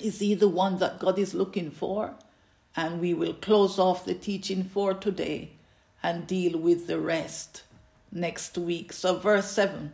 is 0.00 0.18
he 0.18 0.34
the 0.34 0.48
one 0.48 0.78
that 0.78 0.98
God 0.98 1.18
is 1.18 1.34
looking 1.34 1.70
for? 1.70 2.14
And 2.76 3.00
we 3.00 3.14
will 3.14 3.34
close 3.34 3.78
off 3.78 4.04
the 4.04 4.14
teaching 4.14 4.64
for 4.64 4.92
today 4.92 5.52
and 6.02 6.26
deal 6.26 6.58
with 6.58 6.88
the 6.88 6.98
rest 6.98 7.62
next 8.10 8.58
week. 8.58 8.92
So, 8.92 9.16
verse 9.16 9.50
7 9.52 9.92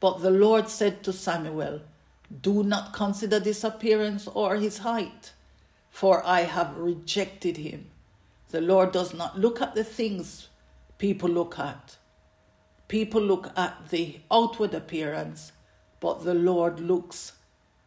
But 0.00 0.22
the 0.22 0.30
Lord 0.30 0.70
said 0.70 1.02
to 1.04 1.12
Samuel, 1.12 1.82
Do 2.40 2.62
not 2.62 2.94
consider 2.94 3.38
this 3.38 3.62
appearance 3.62 4.26
or 4.26 4.56
his 4.56 4.78
height, 4.78 5.32
for 5.90 6.24
I 6.26 6.40
have 6.40 6.78
rejected 6.78 7.58
him. 7.58 7.86
The 8.50 8.62
Lord 8.62 8.92
does 8.92 9.12
not 9.12 9.38
look 9.38 9.60
at 9.60 9.74
the 9.74 9.84
things 9.84 10.48
people 10.96 11.28
look 11.28 11.58
at 11.58 11.96
People 12.92 13.22
look 13.22 13.50
at 13.56 13.88
the 13.88 14.20
outward 14.30 14.74
appearance, 14.74 15.52
but 15.98 16.24
the 16.24 16.34
Lord 16.34 16.78
looks 16.78 17.32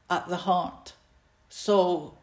at 0.10 0.28
the 0.28 0.38
heart. 0.38 0.93
So 1.47 2.18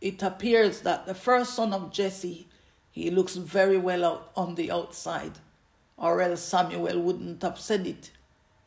it 0.00 0.22
appears 0.22 0.82
that 0.82 1.06
the 1.06 1.16
first 1.16 1.54
son 1.56 1.72
of 1.72 1.90
Jesse, 1.90 2.46
he 2.92 3.10
looks 3.10 3.34
very 3.34 3.76
well 3.76 4.04
out 4.04 4.30
on 4.36 4.54
the 4.54 4.70
outside, 4.70 5.32
or 5.96 6.22
else 6.22 6.42
Samuel 6.42 7.00
wouldn't 7.00 7.42
have 7.42 7.58
said 7.58 7.88
it. 7.88 8.12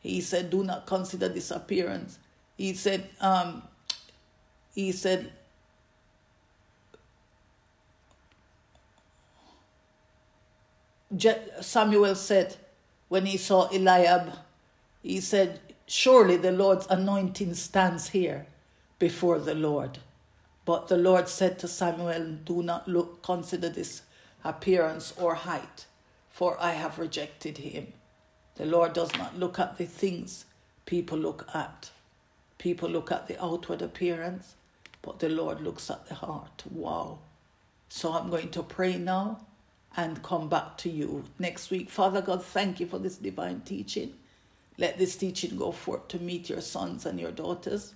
He 0.00 0.20
said, 0.20 0.50
Do 0.50 0.62
not 0.62 0.84
consider 0.84 1.30
this 1.30 1.50
appearance. 1.50 2.18
He 2.58 2.74
said, 2.74 3.08
um, 3.22 3.62
he 4.74 4.92
said, 4.92 5.32
Samuel 11.62 12.14
said, 12.16 12.58
when 13.10 13.26
he 13.26 13.36
saw 13.36 13.68
Eliab, 13.70 14.32
he 15.02 15.20
said, 15.20 15.58
Surely 15.84 16.36
the 16.36 16.52
Lord's 16.52 16.86
anointing 16.86 17.54
stands 17.54 18.10
here 18.10 18.46
before 19.00 19.40
the 19.40 19.54
Lord. 19.56 19.98
But 20.64 20.86
the 20.86 20.96
Lord 20.96 21.28
said 21.28 21.58
to 21.58 21.66
Samuel, 21.66 22.36
Do 22.44 22.62
not 22.62 22.86
look, 22.86 23.20
consider 23.20 23.68
this 23.68 24.02
appearance 24.44 25.12
or 25.18 25.34
height, 25.34 25.86
for 26.30 26.56
I 26.60 26.70
have 26.74 27.00
rejected 27.00 27.58
him. 27.58 27.88
The 28.54 28.66
Lord 28.66 28.92
does 28.92 29.12
not 29.18 29.36
look 29.36 29.58
at 29.58 29.76
the 29.76 29.86
things 29.86 30.44
people 30.86 31.18
look 31.18 31.48
at. 31.52 31.90
People 32.58 32.90
look 32.90 33.10
at 33.10 33.26
the 33.26 33.42
outward 33.42 33.82
appearance, 33.82 34.54
but 35.02 35.18
the 35.18 35.28
Lord 35.28 35.60
looks 35.60 35.90
at 35.90 36.06
the 36.06 36.14
heart. 36.14 36.62
Wow. 36.70 37.18
So 37.88 38.12
I'm 38.12 38.30
going 38.30 38.50
to 38.50 38.62
pray 38.62 38.98
now 38.98 39.40
and 39.96 40.22
come 40.22 40.48
back 40.48 40.76
to 40.78 40.90
you 40.90 41.24
next 41.38 41.70
week. 41.70 41.90
Father 41.90 42.22
God, 42.22 42.44
thank 42.44 42.80
you 42.80 42.86
for 42.86 42.98
this 42.98 43.16
divine 43.16 43.60
teaching. 43.62 44.14
Let 44.78 44.98
this 44.98 45.16
teaching 45.16 45.56
go 45.56 45.72
forth 45.72 46.08
to 46.08 46.18
meet 46.18 46.48
your 46.48 46.60
sons 46.60 47.04
and 47.06 47.20
your 47.20 47.32
daughters. 47.32 47.94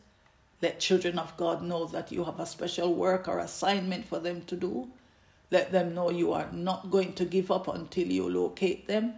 Let 0.61 0.81
children 0.81 1.19
of 1.19 1.37
God 1.37 1.63
know 1.63 1.87
that 1.87 2.13
you 2.13 2.25
have 2.25 2.41
a 2.41 2.47
special 2.47 2.95
work 2.95 3.29
or 3.29 3.39
assignment 3.39 4.07
for 4.07 4.19
them 4.19 4.43
to 4.47 4.57
do. 4.57 4.89
Let 5.51 5.73
them 5.73 5.95
know 5.95 6.11
you 6.11 6.33
are 6.33 6.49
not 6.53 6.91
going 6.91 7.13
to 7.15 7.25
give 7.25 7.51
up 7.51 7.69
until 7.69 8.07
you 8.07 8.29
locate 8.29 8.87
them. 8.89 9.15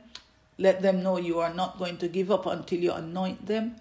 Let 0.59 0.83
them 0.83 1.03
know 1.03 1.19
you 1.19 1.39
are 1.41 1.53
not 1.53 1.79
going 1.79 1.99
to 1.99 2.09
give 2.09 2.31
up 2.31 2.47
until 2.47 2.79
you 2.81 2.93
anoint 2.93 3.47
them. 3.47 3.77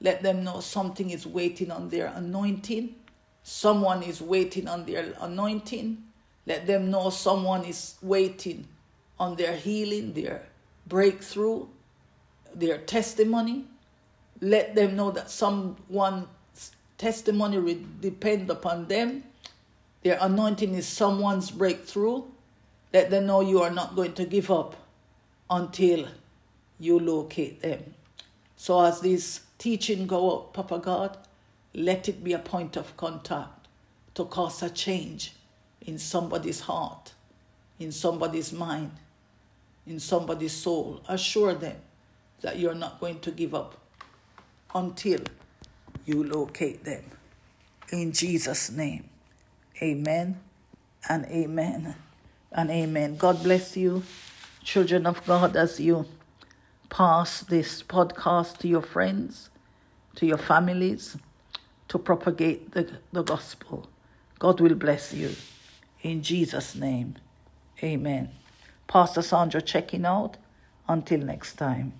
Let 0.00 0.22
them 0.22 0.44
know 0.44 0.60
something 0.60 1.10
is 1.10 1.26
waiting 1.26 1.70
on 1.70 1.88
their 1.88 2.06
anointing. 2.06 2.94
Someone 3.42 4.02
is 4.02 4.20
waiting 4.20 4.68
on 4.68 4.84
their 4.84 5.14
anointing. 5.20 6.04
Let 6.48 6.66
them 6.66 6.90
know 6.90 7.10
someone 7.10 7.66
is 7.66 7.96
waiting 8.00 8.66
on 9.20 9.36
their 9.36 9.54
healing, 9.54 10.14
their 10.14 10.46
breakthrough, 10.86 11.66
their 12.54 12.78
testimony. 12.78 13.66
Let 14.40 14.74
them 14.74 14.96
know 14.96 15.10
that 15.10 15.28
someone's 15.30 16.26
testimony 16.96 17.58
will 17.58 17.80
depend 18.00 18.48
upon 18.48 18.86
them. 18.88 19.24
Their 20.02 20.16
anointing 20.22 20.74
is 20.74 20.88
someone's 20.88 21.50
breakthrough. 21.50 22.22
Let 22.94 23.10
them 23.10 23.26
know 23.26 23.42
you 23.42 23.60
are 23.60 23.70
not 23.70 23.94
going 23.94 24.14
to 24.14 24.24
give 24.24 24.50
up 24.50 24.74
until 25.50 26.08
you 26.80 26.98
locate 26.98 27.60
them. 27.60 27.92
So 28.56 28.80
as 28.80 29.02
this 29.02 29.40
teaching 29.58 30.06
go 30.06 30.38
up, 30.38 30.54
Papa 30.54 30.78
God, 30.78 31.18
let 31.74 32.08
it 32.08 32.24
be 32.24 32.32
a 32.32 32.38
point 32.38 32.78
of 32.78 32.96
contact 32.96 33.68
to 34.14 34.24
cause 34.24 34.62
a 34.62 34.70
change 34.70 35.34
in 35.88 35.98
somebody's 35.98 36.60
heart, 36.60 37.14
in 37.80 37.90
somebody's 37.90 38.52
mind, 38.52 38.92
in 39.86 39.98
somebody's 39.98 40.52
soul. 40.52 41.00
Assure 41.08 41.54
them 41.54 41.76
that 42.42 42.58
you're 42.58 42.74
not 42.74 43.00
going 43.00 43.18
to 43.20 43.30
give 43.30 43.54
up 43.54 43.74
until 44.74 45.20
you 46.04 46.22
locate 46.24 46.84
them. 46.84 47.02
In 47.90 48.12
Jesus' 48.12 48.70
name, 48.70 49.08
amen 49.82 50.38
and 51.08 51.24
amen 51.24 51.94
and 52.52 52.70
amen. 52.70 53.16
God 53.16 53.42
bless 53.42 53.74
you, 53.74 54.02
children 54.62 55.06
of 55.06 55.24
God, 55.24 55.56
as 55.56 55.80
you 55.80 56.04
pass 56.90 57.40
this 57.40 57.82
podcast 57.82 58.58
to 58.58 58.68
your 58.68 58.82
friends, 58.82 59.48
to 60.16 60.26
your 60.26 60.36
families 60.36 61.16
to 61.88 61.98
propagate 61.98 62.72
the, 62.72 62.90
the 63.10 63.22
gospel. 63.22 63.88
God 64.38 64.60
will 64.60 64.74
bless 64.74 65.14
you. 65.14 65.34
In 66.02 66.22
Jesus' 66.22 66.74
name, 66.74 67.16
amen. 67.82 68.30
Pastor 68.86 69.22
Sandra 69.22 69.60
checking 69.60 70.04
out. 70.04 70.36
Until 70.90 71.20
next 71.20 71.56
time. 71.56 71.92